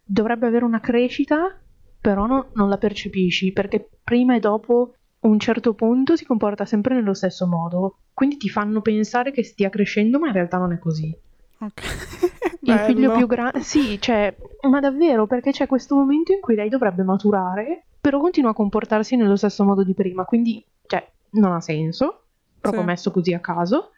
dovrebbe 0.04 0.46
avere 0.46 0.66
una 0.66 0.80
crescita, 0.80 1.56
però 1.98 2.26
no, 2.26 2.48
non 2.52 2.68
la 2.68 2.76
percepisci, 2.76 3.52
perché 3.52 3.88
prima 4.04 4.36
e 4.36 4.40
dopo 4.40 4.96
un 5.20 5.38
certo 5.40 5.72
punto 5.72 6.14
si 6.14 6.26
comporta 6.26 6.66
sempre 6.66 6.94
nello 6.94 7.14
stesso 7.14 7.46
modo, 7.46 8.00
quindi 8.12 8.36
ti 8.36 8.50
fanno 8.50 8.82
pensare 8.82 9.32
che 9.32 9.42
stia 9.42 9.70
crescendo, 9.70 10.18
ma 10.18 10.26
in 10.26 10.34
realtà 10.34 10.58
non 10.58 10.72
è 10.72 10.78
così. 10.78 11.16
Ok. 11.60 12.25
Il 12.72 12.78
figlio 12.80 13.12
più 13.16 13.26
grande, 13.26 13.60
sì, 13.60 14.00
cioè, 14.00 14.34
ma 14.68 14.80
davvero, 14.80 15.26
perché 15.26 15.50
c'è 15.50 15.66
questo 15.66 15.94
momento 15.94 16.32
in 16.32 16.40
cui 16.40 16.54
lei 16.54 16.68
dovrebbe 16.68 17.02
maturare, 17.02 17.84
però 18.00 18.20
continua 18.20 18.50
a 18.50 18.54
comportarsi 18.54 19.16
nello 19.16 19.36
stesso 19.36 19.64
modo 19.64 19.82
di 19.82 19.94
prima, 19.94 20.24
quindi, 20.24 20.64
cioè, 20.86 21.06
non 21.30 21.52
ha 21.52 21.60
senso, 21.60 22.22
proprio 22.60 22.82
sì. 22.82 22.88
messo 22.88 23.10
così 23.10 23.32
a 23.32 23.40
caso. 23.40 23.90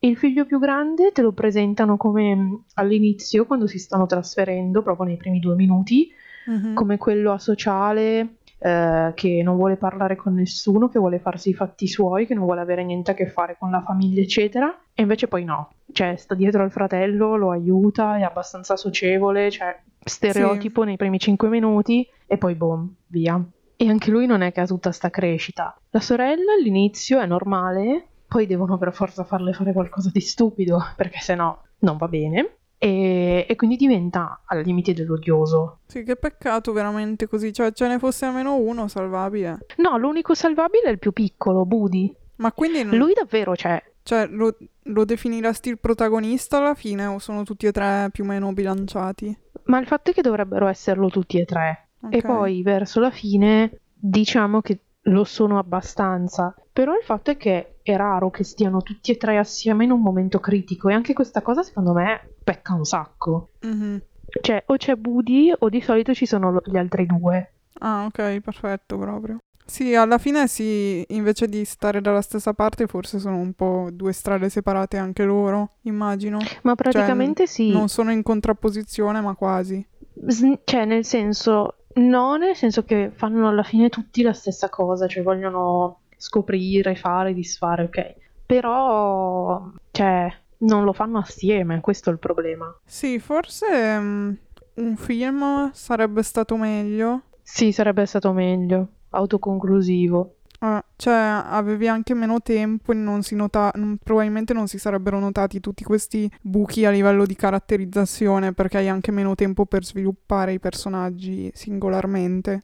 Il 0.00 0.16
figlio 0.16 0.44
più 0.44 0.58
grande 0.58 1.12
te 1.12 1.22
lo 1.22 1.32
presentano 1.32 1.96
come 1.96 2.34
mm, 2.34 2.54
all'inizio, 2.74 3.46
quando 3.46 3.66
si 3.66 3.78
stanno 3.78 4.06
trasferendo, 4.06 4.82
proprio 4.82 5.06
nei 5.06 5.16
primi 5.16 5.38
due 5.38 5.54
minuti, 5.54 6.10
mm-hmm. 6.50 6.74
come 6.74 6.98
quello 6.98 7.32
asociale, 7.32 8.36
eh, 8.62 9.12
che 9.14 9.42
non 9.42 9.56
vuole 9.56 9.76
parlare 9.76 10.14
con 10.14 10.34
nessuno, 10.34 10.88
che 10.88 11.00
vuole 11.00 11.18
farsi 11.18 11.50
i 11.50 11.54
fatti 11.54 11.88
suoi, 11.88 12.26
che 12.26 12.34
non 12.34 12.44
vuole 12.44 12.60
avere 12.60 12.84
niente 12.84 13.10
a 13.10 13.14
che 13.14 13.26
fare 13.26 13.56
con 13.58 13.70
la 13.70 13.82
famiglia, 13.82 14.20
eccetera. 14.20 14.72
E 14.94 15.02
invece 15.02 15.26
poi 15.26 15.44
no, 15.44 15.70
cioè 15.92 16.14
sta 16.16 16.34
dietro 16.34 16.62
al 16.62 16.70
fratello, 16.70 17.36
lo 17.36 17.50
aiuta, 17.50 18.16
è 18.16 18.22
abbastanza 18.22 18.76
socievole, 18.76 19.50
cioè 19.50 19.76
stereotipo 20.04 20.82
sì. 20.82 20.86
nei 20.86 20.96
primi 20.96 21.18
cinque 21.18 21.48
minuti 21.48 22.06
e 22.26 22.38
poi 22.38 22.54
boom, 22.54 22.94
via. 23.08 23.42
E 23.76 23.88
anche 23.88 24.10
lui 24.12 24.26
non 24.26 24.42
è 24.42 24.52
che 24.52 24.60
ha 24.60 24.66
tutta 24.66 24.92
sta 24.92 25.10
crescita. 25.10 25.76
La 25.90 26.00
sorella 26.00 26.52
all'inizio 26.56 27.18
è 27.18 27.26
normale, 27.26 28.06
poi 28.28 28.46
devono 28.46 28.78
per 28.78 28.92
forza 28.92 29.24
farle 29.24 29.52
fare 29.52 29.72
qualcosa 29.72 30.10
di 30.12 30.20
stupido, 30.20 30.78
perché 30.94 31.18
se 31.18 31.34
no 31.34 31.62
non 31.78 31.96
va 31.96 32.06
bene 32.06 32.58
e, 32.84 33.46
e, 33.48 33.54
quindi 33.54 33.76
diventa 33.76 34.40
al 34.44 34.62
limite 34.62 34.92
dell'odioso. 34.92 35.78
Sì, 35.86 36.02
che 36.02 36.16
peccato 36.16 36.72
veramente 36.72 37.28
così, 37.28 37.52
cioè 37.52 37.70
ce 37.70 37.86
ne 37.86 38.00
fosse 38.00 38.24
almeno 38.24 38.56
uno 38.56 38.88
salvabile. 38.88 39.66
No, 39.76 39.96
l'unico 39.98 40.34
salvabile 40.34 40.86
è 40.86 40.90
il 40.90 40.98
più 40.98 41.12
piccolo, 41.12 41.64
Budi. 41.64 42.12
Ma 42.36 42.50
quindi... 42.50 42.82
Lui 42.82 43.12
davvero 43.14 43.52
c'è. 43.52 43.80
Cioè, 44.02 44.26
lo, 44.26 44.56
lo 44.82 45.04
definiresti 45.04 45.68
il 45.68 45.78
protagonista 45.78 46.58
alla 46.58 46.74
fine 46.74 47.06
o 47.06 47.20
sono 47.20 47.44
tutti 47.44 47.66
e 47.66 47.70
tre 47.70 48.08
più 48.10 48.24
o 48.24 48.26
meno 48.26 48.52
bilanciati? 48.52 49.38
Ma 49.66 49.78
il 49.78 49.86
fatto 49.86 50.10
è 50.10 50.12
che 50.12 50.22
dovrebbero 50.22 50.66
esserlo 50.66 51.08
tutti 51.08 51.38
e 51.38 51.44
tre. 51.44 51.90
Okay. 52.02 52.18
E 52.18 52.22
poi 52.22 52.62
verso 52.64 52.98
la 52.98 53.12
fine 53.12 53.78
diciamo 53.94 54.60
che 54.60 54.80
lo 55.02 55.22
sono 55.22 55.56
abbastanza. 55.56 56.52
Però 56.72 56.92
il 56.94 57.04
fatto 57.04 57.30
è 57.30 57.36
che 57.36 57.76
è 57.82 57.96
raro 57.96 58.30
che 58.30 58.44
stiano 58.44 58.80
tutti 58.80 59.10
e 59.10 59.16
tre 59.16 59.36
assieme 59.36 59.84
in 59.84 59.90
un 59.90 60.00
momento 60.00 60.40
critico 60.40 60.88
e 60.88 60.94
anche 60.94 61.12
questa 61.12 61.42
cosa 61.42 61.62
secondo 61.62 61.92
me 61.92 62.30
pecca 62.42 62.74
un 62.74 62.84
sacco. 62.84 63.50
Mm-hmm. 63.66 63.96
Cioè, 64.40 64.62
o 64.66 64.76
c'è 64.76 64.96
Woody 64.96 65.52
o 65.56 65.68
di 65.68 65.82
solito 65.82 66.14
ci 66.14 66.24
sono 66.24 66.60
gli 66.64 66.78
altri 66.78 67.04
due. 67.04 67.52
Ah, 67.80 68.04
ok, 68.06 68.40
perfetto 68.40 68.96
proprio. 68.96 69.38
Sì, 69.64 69.94
alla 69.94 70.18
fine 70.18 70.48
sì, 70.48 71.04
invece 71.08 71.46
di 71.46 71.64
stare 71.64 72.00
dalla 72.00 72.22
stessa 72.22 72.52
parte, 72.54 72.86
forse 72.86 73.18
sono 73.18 73.36
un 73.36 73.52
po' 73.52 73.88
due 73.92 74.12
strade 74.12 74.48
separate 74.48 74.96
anche 74.96 75.24
loro, 75.24 75.76
immagino. 75.82 76.38
Ma 76.62 76.74
praticamente 76.74 77.46
cioè, 77.46 77.54
sì. 77.54 77.70
Non 77.70 77.88
sono 77.88 78.10
in 78.10 78.22
contrapposizione, 78.22 79.20
ma 79.20 79.34
quasi. 79.34 79.86
S- 80.26 80.58
cioè, 80.64 80.84
nel 80.84 81.04
senso, 81.04 81.76
No, 81.94 82.36
nel 82.36 82.56
senso 82.56 82.84
che 82.84 83.12
fanno 83.14 83.48
alla 83.48 83.62
fine 83.62 83.90
tutti 83.90 84.22
la 84.22 84.32
stessa 84.32 84.70
cosa, 84.70 85.06
cioè 85.06 85.22
vogliono 85.22 86.01
scoprire, 86.22 86.94
fare, 86.94 87.34
disfare, 87.34 87.82
ok. 87.82 88.14
Però, 88.46 89.72
cioè, 89.90 90.32
non 90.58 90.84
lo 90.84 90.92
fanno 90.92 91.18
assieme, 91.18 91.80
questo 91.80 92.10
è 92.10 92.12
il 92.12 92.20
problema. 92.20 92.72
Sì, 92.84 93.18
forse 93.18 93.66
um, 93.98 94.36
un 94.74 94.96
film 94.96 95.70
sarebbe 95.72 96.22
stato 96.22 96.56
meglio. 96.56 97.22
Sì, 97.42 97.72
sarebbe 97.72 98.06
stato 98.06 98.32
meglio, 98.32 98.88
autoconclusivo. 99.10 100.36
Ah, 100.60 100.84
cioè, 100.94 101.42
avevi 101.44 101.88
anche 101.88 102.14
meno 102.14 102.40
tempo 102.40 102.92
e 102.92 102.94
non 102.94 103.24
si 103.24 103.34
nota- 103.34 103.72
probabilmente 104.00 104.52
non 104.52 104.68
si 104.68 104.78
sarebbero 104.78 105.18
notati 105.18 105.58
tutti 105.58 105.82
questi 105.82 106.30
buchi 106.40 106.84
a 106.84 106.90
livello 106.92 107.26
di 107.26 107.34
caratterizzazione 107.34 108.52
perché 108.52 108.76
hai 108.76 108.88
anche 108.88 109.10
meno 109.10 109.34
tempo 109.34 109.66
per 109.66 109.84
sviluppare 109.84 110.52
i 110.52 110.60
personaggi 110.60 111.50
singolarmente. 111.52 112.62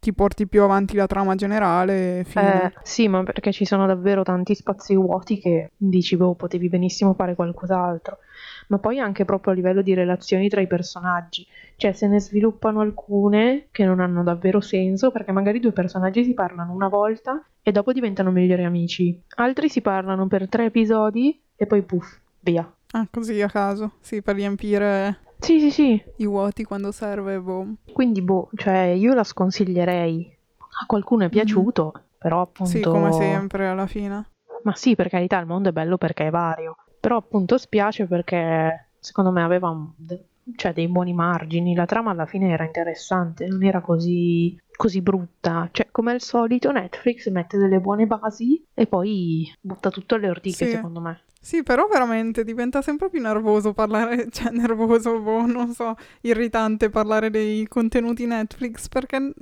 Ti 0.00 0.12
porti 0.12 0.46
più 0.46 0.62
avanti 0.62 0.96
la 0.96 1.06
trama 1.06 1.34
generale. 1.34 2.24
Fine. 2.24 2.64
Eh, 2.64 2.72
sì, 2.82 3.08
ma 3.08 3.22
perché 3.22 3.52
ci 3.52 3.64
sono 3.64 3.86
davvero 3.86 4.22
tanti 4.22 4.54
spazi 4.54 4.94
vuoti 4.94 5.38
che 5.38 5.72
dici, 5.76 6.16
boh, 6.16 6.34
potevi 6.34 6.68
benissimo 6.68 7.14
fare 7.14 7.34
qualcos'altro. 7.34 8.18
Ma 8.68 8.78
poi 8.78 8.98
anche 8.98 9.24
proprio 9.24 9.52
a 9.52 9.56
livello 9.56 9.82
di 9.82 9.94
relazioni 9.94 10.48
tra 10.48 10.60
i 10.60 10.66
personaggi 10.66 11.46
cioè 11.78 11.92
se 11.92 12.08
ne 12.08 12.20
sviluppano 12.20 12.80
alcune 12.80 13.68
che 13.70 13.84
non 13.84 14.00
hanno 14.00 14.24
davvero 14.24 14.60
senso 14.60 15.12
perché 15.12 15.30
magari 15.30 15.60
due 15.60 15.70
personaggi 15.70 16.24
si 16.24 16.34
parlano 16.34 16.72
una 16.72 16.88
volta 16.88 17.40
e 17.62 17.70
dopo 17.70 17.92
diventano 17.92 18.32
migliori 18.32 18.64
amici. 18.64 19.22
Altri 19.36 19.68
si 19.68 19.80
parlano 19.80 20.26
per 20.26 20.48
tre 20.48 20.64
episodi 20.64 21.40
e 21.54 21.66
poi 21.66 21.82
puff, 21.82 22.18
via. 22.40 22.68
Ah, 22.90 23.06
così 23.08 23.40
a 23.40 23.48
caso, 23.48 23.92
sì, 24.00 24.22
per 24.22 24.34
riempire 24.34 25.18
sì, 25.38 25.60
sì, 25.60 25.70
sì. 25.70 26.02
i 26.16 26.26
vuoti 26.26 26.64
quando 26.64 26.92
serve, 26.92 27.38
boh. 27.40 27.66
Quindi, 27.92 28.22
boh, 28.22 28.50
cioè 28.54 28.86
io 28.86 29.14
la 29.14 29.24
sconsiglierei. 29.24 30.36
A 30.80 30.86
qualcuno 30.86 31.24
è 31.24 31.28
piaciuto, 31.28 31.92
mm. 31.96 32.00
però 32.18 32.42
appunto... 32.42 32.70
Sì, 32.70 32.80
come 32.80 33.12
sempre 33.12 33.68
alla 33.68 33.86
fine. 33.86 34.30
Ma 34.62 34.74
sì, 34.74 34.94
per 34.94 35.08
carità, 35.08 35.38
il 35.38 35.46
mondo 35.46 35.70
è 35.70 35.72
bello 35.72 35.96
perché 35.96 36.26
è 36.26 36.30
vario. 36.30 36.76
Però 37.00 37.16
appunto 37.16 37.58
spiace 37.58 38.06
perché 38.06 38.90
secondo 38.98 39.30
me 39.30 39.42
aveva 39.42 39.70
un, 39.70 39.92
cioè, 40.56 40.72
dei 40.72 40.88
buoni 40.88 41.12
margini, 41.12 41.74
la 41.74 41.86
trama 41.86 42.10
alla 42.10 42.26
fine 42.26 42.50
era 42.50 42.64
interessante, 42.64 43.46
non 43.46 43.62
era 43.64 43.80
così, 43.80 44.58
così 44.76 45.00
brutta. 45.02 45.68
Cioè, 45.70 45.88
come 45.90 46.12
al 46.12 46.20
solito, 46.20 46.70
Netflix 46.70 47.28
mette 47.30 47.58
delle 47.58 47.80
buone 47.80 48.06
basi 48.06 48.64
e 48.74 48.86
poi 48.86 49.52
butta 49.60 49.90
tutto 49.90 50.14
alle 50.14 50.28
ortiche, 50.28 50.66
sì. 50.66 50.70
secondo 50.70 51.00
me. 51.00 51.20
Sì, 51.40 51.62
però 51.62 51.86
veramente 51.86 52.44
diventa 52.44 52.82
sempre 52.82 53.08
più 53.08 53.20
nervoso 53.20 53.72
parlare, 53.72 54.28
cioè 54.32 54.50
nervoso, 54.50 55.20
boh, 55.20 55.46
non 55.46 55.72
so, 55.72 55.94
irritante 56.22 56.90
parlare 56.90 57.30
dei 57.30 57.66
contenuti 57.68 58.26
Netflix 58.26 58.88
perché 58.88 59.32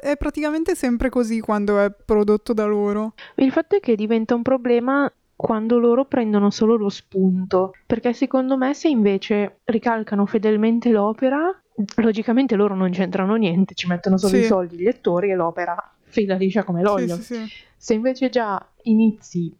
è 0.00 0.16
praticamente 0.16 0.74
sempre 0.74 1.08
così 1.10 1.40
quando 1.40 1.78
è 1.78 1.90
prodotto 1.92 2.52
da 2.52 2.64
loro. 2.64 3.14
Il 3.36 3.52
fatto 3.52 3.76
è 3.76 3.80
che 3.80 3.94
diventa 3.94 4.34
un 4.34 4.42
problema 4.42 5.10
quando 5.36 5.78
loro 5.78 6.04
prendono 6.04 6.50
solo 6.50 6.76
lo 6.76 6.88
spunto, 6.88 7.72
perché 7.86 8.12
secondo 8.12 8.56
me 8.56 8.74
se 8.74 8.88
invece 8.88 9.60
ricalcano 9.64 10.26
fedelmente 10.26 10.90
l'opera, 10.90 11.50
logicamente 11.96 12.54
loro 12.54 12.74
non 12.74 12.90
c'entrano 12.90 13.34
niente, 13.34 13.74
ci 13.74 13.86
mettono 13.86 14.16
solo 14.16 14.34
sì. 14.34 14.40
i 14.40 14.44
soldi 14.44 14.76
gli 14.76 14.86
attori 14.86 15.30
e 15.30 15.34
l'opera 15.34 15.76
fila 16.04 16.36
liscia 16.36 16.62
come 16.62 16.82
l'olio. 16.82 17.16
Sì, 17.16 17.34
sì, 17.34 17.52
se 17.76 17.94
invece 17.94 18.30
già 18.30 18.64
inizi 18.82 19.52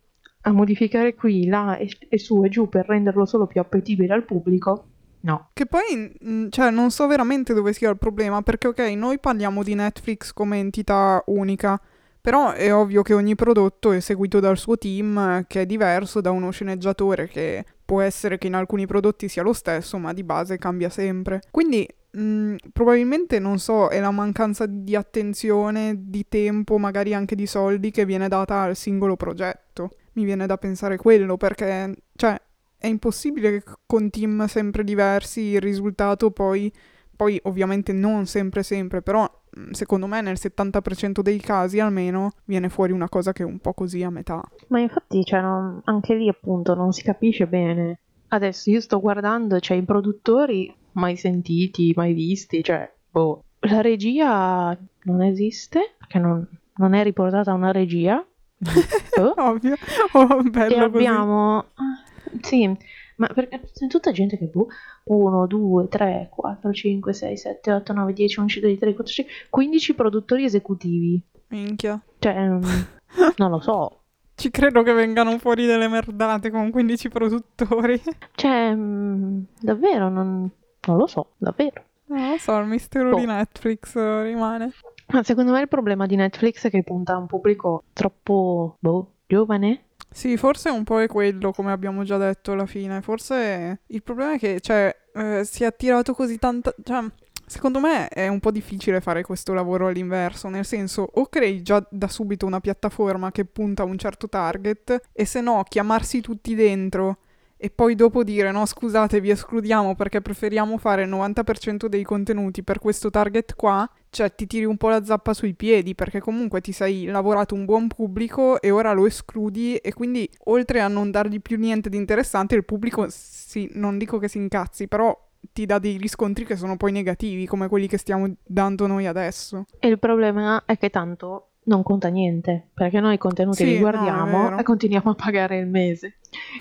a 0.43 0.53
modificare 0.53 1.15
qui, 1.15 1.47
là 1.47 1.77
e, 1.77 1.89
e 2.09 2.19
su 2.19 2.45
e 2.45 2.49
giù 2.49 2.69
per 2.69 2.87
renderlo 2.87 3.25
solo 3.25 3.47
più 3.47 3.61
appetibile 3.61 4.13
al 4.13 4.25
pubblico, 4.25 4.85
no. 5.21 5.49
Che 5.53 5.67
poi, 5.67 6.17
mh, 6.19 6.49
cioè, 6.51 6.71
non 6.71 6.91
so 6.91 7.07
veramente 7.07 7.55
dove 7.55 7.73
sia 7.73 7.91
il 7.91 7.99
problema, 7.99 8.43
perché 8.43 8.69
ok, 8.69 8.79
noi 8.95 9.19
parliamo 9.19 9.63
di 9.63 9.75
Netflix 9.75 10.33
come 10.33 10.59
entità 10.59 11.23
unica, 11.27 11.81
però 12.25 12.53
è 12.53 12.75
ovvio 12.75 13.03
che 13.03 13.13
ogni 13.13 13.35
prodotto 13.35 13.93
è 13.93 14.01
seguito 14.01 14.41
dal 14.41 14.57
suo 14.57 14.79
team, 14.79 15.45
che 15.47 15.61
è 15.61 15.67
diverso 15.67 16.23
da 16.23 16.31
uno 16.31 16.51
sceneggiatore, 16.51 17.29
che 17.29 17.67
può 17.85 18.01
essere 18.01 18.39
che 18.39 18.47
in 18.47 18.55
alcuni 18.55 18.87
prodotti 18.87 19.29
sia 19.29 19.43
lo 19.43 19.53
stesso, 19.53 19.99
ma 19.99 20.15
di 20.15 20.25
base 20.25 20.57
cambia 20.57 20.89
sempre. 20.89 21.43
Quindi, 21.51 21.87
mh, 22.13 22.55
probabilmente, 22.73 23.39
non 23.39 23.59
so, 23.59 23.89
è 23.89 24.01
la 24.01 24.11
mancanza 24.11 24.65
di 24.65 24.97
attenzione, 24.97 25.97
di 25.99 26.25
tempo, 26.27 26.79
magari 26.79 27.13
anche 27.13 27.35
di 27.35 27.47
soldi 27.47 27.91
che 27.91 28.07
viene 28.07 28.27
data 28.27 28.63
al 28.63 28.75
singolo 28.75 29.17
progetto. 29.17 29.91
Mi 30.15 30.25
viene 30.25 30.47
da 30.47 30.57
pensare 30.57 30.97
quello, 30.97 31.37
perché, 31.37 31.95
cioè, 32.17 32.41
è 32.79 32.87
impossibile 32.87 33.51
che 33.51 33.71
con 33.85 34.09
team 34.09 34.47
sempre 34.47 34.83
diversi 34.83 35.41
il 35.43 35.61
risultato 35.61 36.31
poi, 36.31 36.73
poi 37.15 37.39
ovviamente 37.43 37.93
non 37.93 38.25
sempre 38.25 38.63
sempre, 38.63 39.03
però 39.03 39.31
secondo 39.71 40.07
me 40.07 40.21
nel 40.21 40.37
70% 40.39 41.21
dei 41.21 41.39
casi 41.39 41.81
almeno 41.81 42.33
viene 42.45 42.69
fuori 42.69 42.93
una 42.93 43.09
cosa 43.09 43.33
che 43.33 43.43
è 43.43 43.47
un 43.47 43.59
po' 43.59 43.73
così 43.73 44.03
a 44.03 44.11
metà. 44.11 44.43
Ma 44.69 44.81
infatti, 44.81 45.25
cioè, 45.25 45.41
non- 45.41 45.81
anche 45.85 46.15
lì 46.15 46.29
appunto 46.29 46.75
non 46.75 46.93
si 46.93 47.03
capisce 47.03 47.47
bene. 47.47 47.99
Adesso 48.29 48.71
io 48.71 48.81
sto 48.81 49.01
guardando, 49.01 49.61
cioè, 49.61 49.77
i 49.77 49.83
produttori 49.85 50.75
mai 50.93 51.17
sentiti, 51.17 51.93
mai 51.95 52.13
visti, 52.13 52.63
cioè, 52.65 52.91
boh. 53.11 53.43
La 53.61 53.81
regia 53.81 54.77
non 55.05 55.23
esiste, 55.23 55.95
perché 55.99 56.19
non, 56.19 56.47
non 56.77 56.95
è 56.95 57.03
riportata 57.03 57.53
una 57.53 57.71
regia. 57.73 58.25
Boh. 59.17 59.35
Ovvio, 59.37 59.75
oh, 60.13 60.39
E 60.41 60.51
bello 60.51 60.91
così. 60.91 61.07
abbiamo... 61.07 61.59
ah, 61.59 62.39
Sì, 62.41 62.77
ma 63.17 63.27
perché 63.29 63.61
c'è 63.73 63.87
tutta 63.89 64.13
gente 64.13 64.39
che 64.39 64.47
boh, 64.47 64.69
1, 65.05 65.47
2, 65.47 65.89
3, 65.89 66.29
4, 66.31 66.73
5, 66.73 67.13
6, 67.13 67.37
7, 67.37 67.73
8, 67.73 67.93
9, 67.93 68.13
10, 68.13 68.39
11, 68.41 68.61
12, 68.61 68.79
13, 68.79 68.97
14, 68.97 69.31
15, 69.51 69.75
15 69.75 69.95
produttori 69.95 70.45
esecutivi. 70.45 71.21
Minchia. 71.49 72.01
Cioè, 72.19 72.49
mm, 72.49 72.63
non 73.37 73.51
lo 73.51 73.61
so. 73.61 74.01
Ci 74.37 74.51
credo 74.51 74.83
che 74.83 74.93
vengano 74.93 75.39
fuori 75.39 75.67
delle 75.67 75.89
merdate 75.89 76.51
con 76.51 76.71
15 76.71 77.09
produttori. 77.09 78.01
Cioè, 78.35 78.75
mm, 78.75 79.43
davvero, 79.61 80.09
non, 80.09 80.51
non 80.87 80.97
lo 80.97 81.07
so, 81.07 81.33
davvero. 81.37 81.85
Non 82.07 82.31
lo 82.31 82.39
so, 82.39 82.57
il 82.59 82.67
mistero 82.67 83.11
Boh. 83.11 83.19
di 83.19 83.27
Netflix 83.27 83.95
eh, 83.97 84.23
rimane. 84.23 84.73
Ma 85.09 85.23
secondo 85.23 85.53
me 85.53 85.61
il 85.61 85.69
problema 85.69 86.07
di 86.07 86.17
Netflix 86.17 86.67
è 86.67 86.71
che 86.71 86.83
punta 86.83 87.15
a 87.15 87.19
un 87.19 87.27
pubblico 87.27 87.85
troppo, 87.93 88.77
boh, 88.79 89.13
giovane. 89.27 89.85
Sì, 90.17 90.37
forse 90.37 90.69
un 90.71 90.85
po' 90.85 91.01
è 91.01 91.09
quello, 91.09 91.51
come 91.51 91.73
abbiamo 91.73 92.05
già 92.05 92.17
detto 92.17 92.53
alla 92.53 92.67
fine. 92.67 93.03
Forse 93.03 93.81
il 93.87 94.03
problema 94.05 94.35
è 94.35 94.39
che, 94.39 94.61
cioè, 94.61 94.97
eh, 95.13 95.43
si 95.45 95.65
è 95.65 95.67
attirato 95.67 96.15
così 96.15 96.39
tanta... 96.39 96.73
Cioè, 96.85 97.05
secondo 97.45 97.81
me 97.81 98.07
è 98.07 98.29
un 98.29 98.39
po' 98.39 98.53
difficile 98.53 99.01
fare 99.01 99.25
questo 99.25 99.53
lavoro 99.53 99.89
all'inverso, 99.89 100.49
nel 100.49 100.65
senso, 100.65 101.11
o 101.15 101.27
crei 101.27 101.63
già 101.63 101.85
da 101.91 102.07
subito 102.07 102.47
una 102.47 102.61
piattaforma 102.61 103.33
che 103.33 103.45
punta 103.45 103.83
a 103.83 103.87
un 103.87 103.99
certo 103.99 104.29
target, 104.29 105.01
e 105.13 105.25
se 105.25 105.41
no, 105.41 105.65
chiamarsi 105.69 106.21
tutti 106.21 106.55
dentro 106.55 107.19
e 107.65 107.71
poi 107.71 107.95
dopo 107.95 108.23
dire 108.25 108.51
no, 108.51 108.67
scusate, 108.67 109.23
vi 109.23 109.31
escludiamo 109.31 109.95
perché 109.95 110.21
preferiamo 110.21 110.77
fare 110.77 111.05
il 111.05 111.09
90% 111.09 111.87
dei 111.87 112.03
contenuti 112.03 112.63
per 112.63 112.79
questo 112.79 113.09
target 113.09 113.55
qua, 113.55 113.89
cioè 114.11 114.35
ti 114.35 114.47
tiri 114.47 114.67
un 114.67 114.77
po' 114.77 114.91
la 114.91 115.03
zappa 115.03 115.33
sui 115.33 115.55
piedi 115.55 115.95
perché 115.95 116.21
comunque 116.21 116.61
ti 116.61 116.73
sei 116.73 117.07
lavorato 117.07 117.55
un 117.55 117.65
buon 117.65 117.89
pubblico 117.89 118.61
e 118.61 118.71
ora 118.71 118.93
lo 118.93 119.07
escludi 119.07 119.77
e 119.77 119.95
quindi 119.95 120.29
oltre 120.45 120.81
a 120.81 120.89
non 120.89 121.11
dargli 121.11 121.41
più 121.41 121.57
niente 121.57 121.89
di 121.89 121.97
interessante, 121.97 122.55
il 122.55 122.67
pubblico 122.67 123.07
sì, 123.09 123.71
non 123.73 123.97
dico 123.97 124.19
che 124.19 124.29
si 124.29 124.37
incazzi, 124.37 124.87
però 124.87 125.19
ti 125.51 125.65
dà 125.65 125.79
dei 125.79 125.97
riscontri 125.97 126.45
che 126.45 126.57
sono 126.57 126.77
poi 126.77 126.93
negativi 126.93 127.47
come 127.47 127.69
quelli 127.69 127.87
che 127.89 127.97
stiamo 127.97 128.31
dando 128.45 128.87
noi 128.87 129.07
adesso. 129.07 129.65
E 129.79 129.89
il 129.89 129.99
problema 129.99 130.65
è 130.67 130.77
che 130.77 130.91
tanto 130.91 131.49
non 131.65 131.83
conta 131.83 132.09
niente, 132.09 132.69
perché 132.75 133.01
noi 133.01 133.15
i 133.15 133.19
contenuti 133.19 133.59
Sì, 133.59 133.65
li 133.65 133.75
no, 133.75 133.81
guardiamo 133.81 134.43
vero. 134.43 134.59
e 134.59 134.63
continuiamo 134.63 135.11
a 135.11 135.15
pagare 135.15 135.59
il 135.59 135.67
mese. 135.67 136.19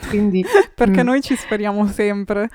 Quindi, 0.09 0.43
Perché 0.75 1.01
Mm. 1.03 1.05
noi 1.05 1.21
ci 1.21 1.35
speriamo 1.35 1.85
sempre 1.87 2.49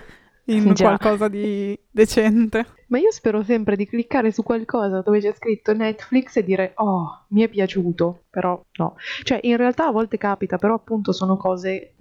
in 0.46 0.72
Già. 0.72 0.84
qualcosa 0.96 1.28
di 1.28 1.78
decente. 1.90 2.64
ma 2.86 2.98
io 2.98 3.10
spero 3.12 3.42
sempre 3.42 3.76
di 3.76 3.86
cliccare 3.86 4.32
su 4.32 4.42
qualcosa 4.42 5.02
dove 5.02 5.20
c'è 5.20 5.34
scritto 5.34 5.74
Netflix 5.74 6.36
e 6.36 6.42
dire 6.44 6.72
"Oh, 6.76 7.24
mi 7.28 7.42
è 7.42 7.48
piaciuto", 7.48 8.22
però 8.30 8.58
no. 8.78 8.96
Cioè, 9.24 9.40
in 9.42 9.56
realtà 9.58 9.86
a 9.88 9.90
volte 9.90 10.16
capita, 10.16 10.56
però 10.56 10.74
appunto 10.74 11.12
sono 11.12 11.36
cose 11.36 11.92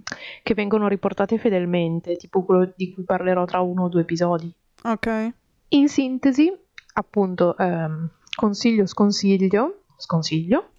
che 0.42 0.54
vengono 0.54 0.88
riportate 0.88 1.36
fedelmente, 1.36 2.16
tipo 2.16 2.42
quello 2.42 2.72
di 2.74 2.94
cui 2.94 3.02
parlerò 3.04 3.44
tra 3.44 3.60
uno 3.60 3.84
o 3.84 3.88
due 3.88 4.00
episodi. 4.00 4.50
Ok. 4.84 5.32
In 5.70 5.88
sintesi, 5.88 6.50
appunto, 6.94 7.54
ehm, 7.58 8.08
consiglio, 8.34 8.86
sconsiglio, 8.86 9.80
sconsiglio 9.98 10.70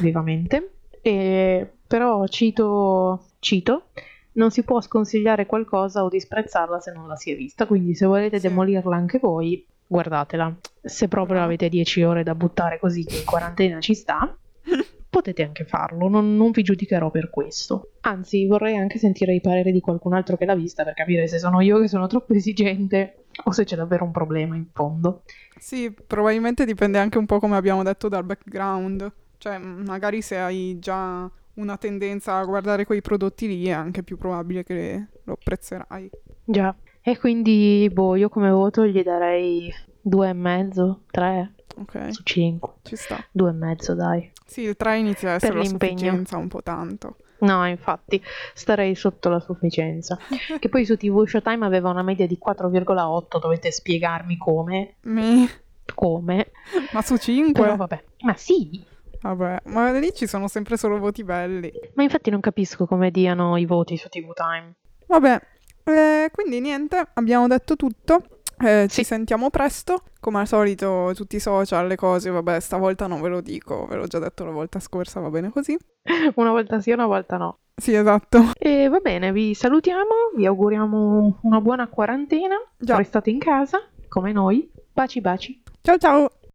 vivamente, 0.00 0.70
e, 1.02 1.72
però 1.92 2.26
cito, 2.26 3.32
cito, 3.38 3.88
non 4.32 4.50
si 4.50 4.62
può 4.62 4.80
sconsigliare 4.80 5.44
qualcosa 5.44 6.02
o 6.02 6.08
disprezzarla 6.08 6.80
se 6.80 6.90
non 6.90 7.06
la 7.06 7.16
si 7.16 7.30
è 7.32 7.36
vista, 7.36 7.66
quindi 7.66 7.94
se 7.94 8.06
volete 8.06 8.40
Sì. 8.40 8.48
demolirla 8.48 8.96
anche 8.96 9.18
voi, 9.18 9.62
guardatela. 9.86 10.56
Se 10.80 11.06
proprio 11.08 11.42
avete 11.42 11.68
10 11.68 12.02
ore 12.02 12.22
da 12.22 12.34
buttare 12.34 12.78
così 12.78 13.04
che 13.04 13.18
in 13.18 13.24
quarantena 13.26 13.78
ci 13.80 13.92
sta, 13.92 14.34
potete 15.10 15.42
anche 15.42 15.66
farlo, 15.66 16.08
non, 16.08 16.34
non 16.34 16.50
vi 16.50 16.62
giudicherò 16.62 17.10
per 17.10 17.28
questo. 17.28 17.90
Anzi, 18.00 18.46
vorrei 18.46 18.78
anche 18.78 18.96
sentire 18.96 19.34
i 19.34 19.42
pareri 19.42 19.70
di 19.70 19.80
qualcun 19.80 20.14
altro 20.14 20.38
che 20.38 20.46
l'ha 20.46 20.54
vista 20.54 20.84
per 20.84 20.94
capire 20.94 21.28
se 21.28 21.38
sono 21.38 21.60
io 21.60 21.78
che 21.78 21.88
sono 21.88 22.06
troppo 22.06 22.32
esigente 22.32 23.24
o 23.44 23.52
se 23.52 23.64
c'è 23.64 23.76
davvero 23.76 24.06
un 24.06 24.12
problema 24.12 24.56
in 24.56 24.68
fondo. 24.72 25.24
Sì, 25.58 25.92
probabilmente 25.92 26.64
dipende 26.64 26.98
anche 26.98 27.18
un 27.18 27.26
po' 27.26 27.38
come 27.38 27.56
abbiamo 27.56 27.82
detto 27.82 28.08
dal 28.08 28.24
background. 28.24 29.12
Cioè, 29.36 29.58
magari 29.58 30.22
se 30.22 30.38
hai 30.38 30.78
già 30.78 31.30
una 31.54 31.76
tendenza 31.76 32.36
a 32.38 32.44
guardare 32.44 32.84
quei 32.86 33.00
prodotti 33.02 33.46
lì 33.46 33.66
è 33.66 33.72
anche 33.72 34.02
più 34.02 34.16
probabile 34.16 34.62
che 34.64 35.06
lo 35.24 35.32
apprezzerai. 35.34 36.10
Già. 36.44 36.74
E 37.02 37.18
quindi, 37.18 37.88
boh, 37.92 38.16
io 38.16 38.28
come 38.28 38.50
voto 38.50 38.86
gli 38.86 39.02
darei 39.02 39.72
due 40.00 40.28
e 40.28 40.32
mezzo, 40.32 41.02
tre 41.10 41.52
Ok, 41.76 42.12
su 42.12 42.22
cinque. 42.22 42.74
ci 42.82 42.96
sta. 42.96 43.24
Due 43.30 43.50
e 43.50 43.54
mezzo, 43.54 43.94
dai. 43.94 44.30
Sì, 44.44 44.62
il 44.62 44.76
3 44.76 44.98
inizia 44.98 45.30
a 45.30 45.34
essere 45.34 45.54
la 45.54 45.62
l'impegno. 45.62 45.96
sufficienza 45.98 46.36
un 46.36 46.48
po' 46.48 46.62
tanto. 46.62 47.16
No, 47.38 47.66
infatti, 47.66 48.22
starei 48.54 48.94
sotto 48.94 49.28
la 49.30 49.40
sufficienza. 49.40 50.18
Che 50.60 50.68
poi 50.68 50.84
su 50.84 50.96
TV 50.96 51.26
Showtime 51.26 51.64
aveva 51.64 51.88
una 51.90 52.02
media 52.02 52.26
di 52.26 52.38
4,8, 52.44 53.40
dovete 53.40 53.72
spiegarmi 53.72 54.36
come. 54.36 54.96
Mi- 55.02 55.48
Come. 55.94 56.50
Ma 56.92 57.02
su 57.02 57.16
5? 57.16 57.60
Però 57.60 57.76
vabbè. 57.76 58.04
Ma 58.20 58.34
sì. 58.36 58.84
Vabbè, 59.22 59.62
ma 59.66 59.92
lì 59.92 60.12
ci 60.12 60.26
sono 60.26 60.48
sempre 60.48 60.76
solo 60.76 60.98
voti 60.98 61.22
belli. 61.24 61.72
Ma 61.94 62.02
infatti 62.02 62.30
non 62.30 62.40
capisco 62.40 62.86
come 62.86 63.10
diano 63.10 63.56
i 63.56 63.66
voti 63.66 63.96
su 63.96 64.08
TV 64.08 64.32
Time. 64.32 64.74
Vabbè, 65.06 65.40
eh, 65.84 66.30
quindi 66.32 66.60
niente, 66.60 67.02
abbiamo 67.14 67.46
detto 67.46 67.76
tutto. 67.76 68.22
Eh, 68.58 68.86
Ci 68.88 69.02
Sì. 69.02 69.04
sentiamo 69.04 69.50
presto. 69.50 70.02
Come 70.20 70.40
al 70.40 70.46
solito, 70.46 71.10
tutti 71.14 71.36
i 71.36 71.40
social, 71.40 71.86
le 71.86 71.96
cose, 71.96 72.30
vabbè, 72.30 72.60
stavolta 72.60 73.06
non 73.08 73.20
ve 73.20 73.28
lo 73.28 73.40
dico, 73.40 73.86
ve 73.86 73.96
l'ho 73.96 74.06
già 74.06 74.18
detto 74.20 74.44
la 74.44 74.52
volta 74.52 74.78
scorsa, 74.78 75.18
va 75.20 75.30
bene 75.30 75.50
così. 75.50 75.76
Una 76.36 76.50
volta 76.50 76.80
sì, 76.80 76.90
una 76.92 77.06
volta 77.06 77.36
no. 77.36 77.58
Sì, 77.74 77.94
esatto. 77.94 78.50
E 78.58 78.88
va 78.88 78.98
bene, 79.00 79.32
vi 79.32 79.54
salutiamo, 79.54 80.30
vi 80.36 80.46
auguriamo 80.46 81.38
una 81.42 81.60
buona 81.60 81.88
quarantena. 81.88 82.54
Già. 82.78 82.96
Restate 82.96 83.30
in 83.30 83.38
casa, 83.38 83.80
come 84.08 84.30
noi. 84.32 84.70
Baci 84.92 85.20
baci. 85.20 85.60
Ciao 85.80 85.96
ciao! 85.98 86.30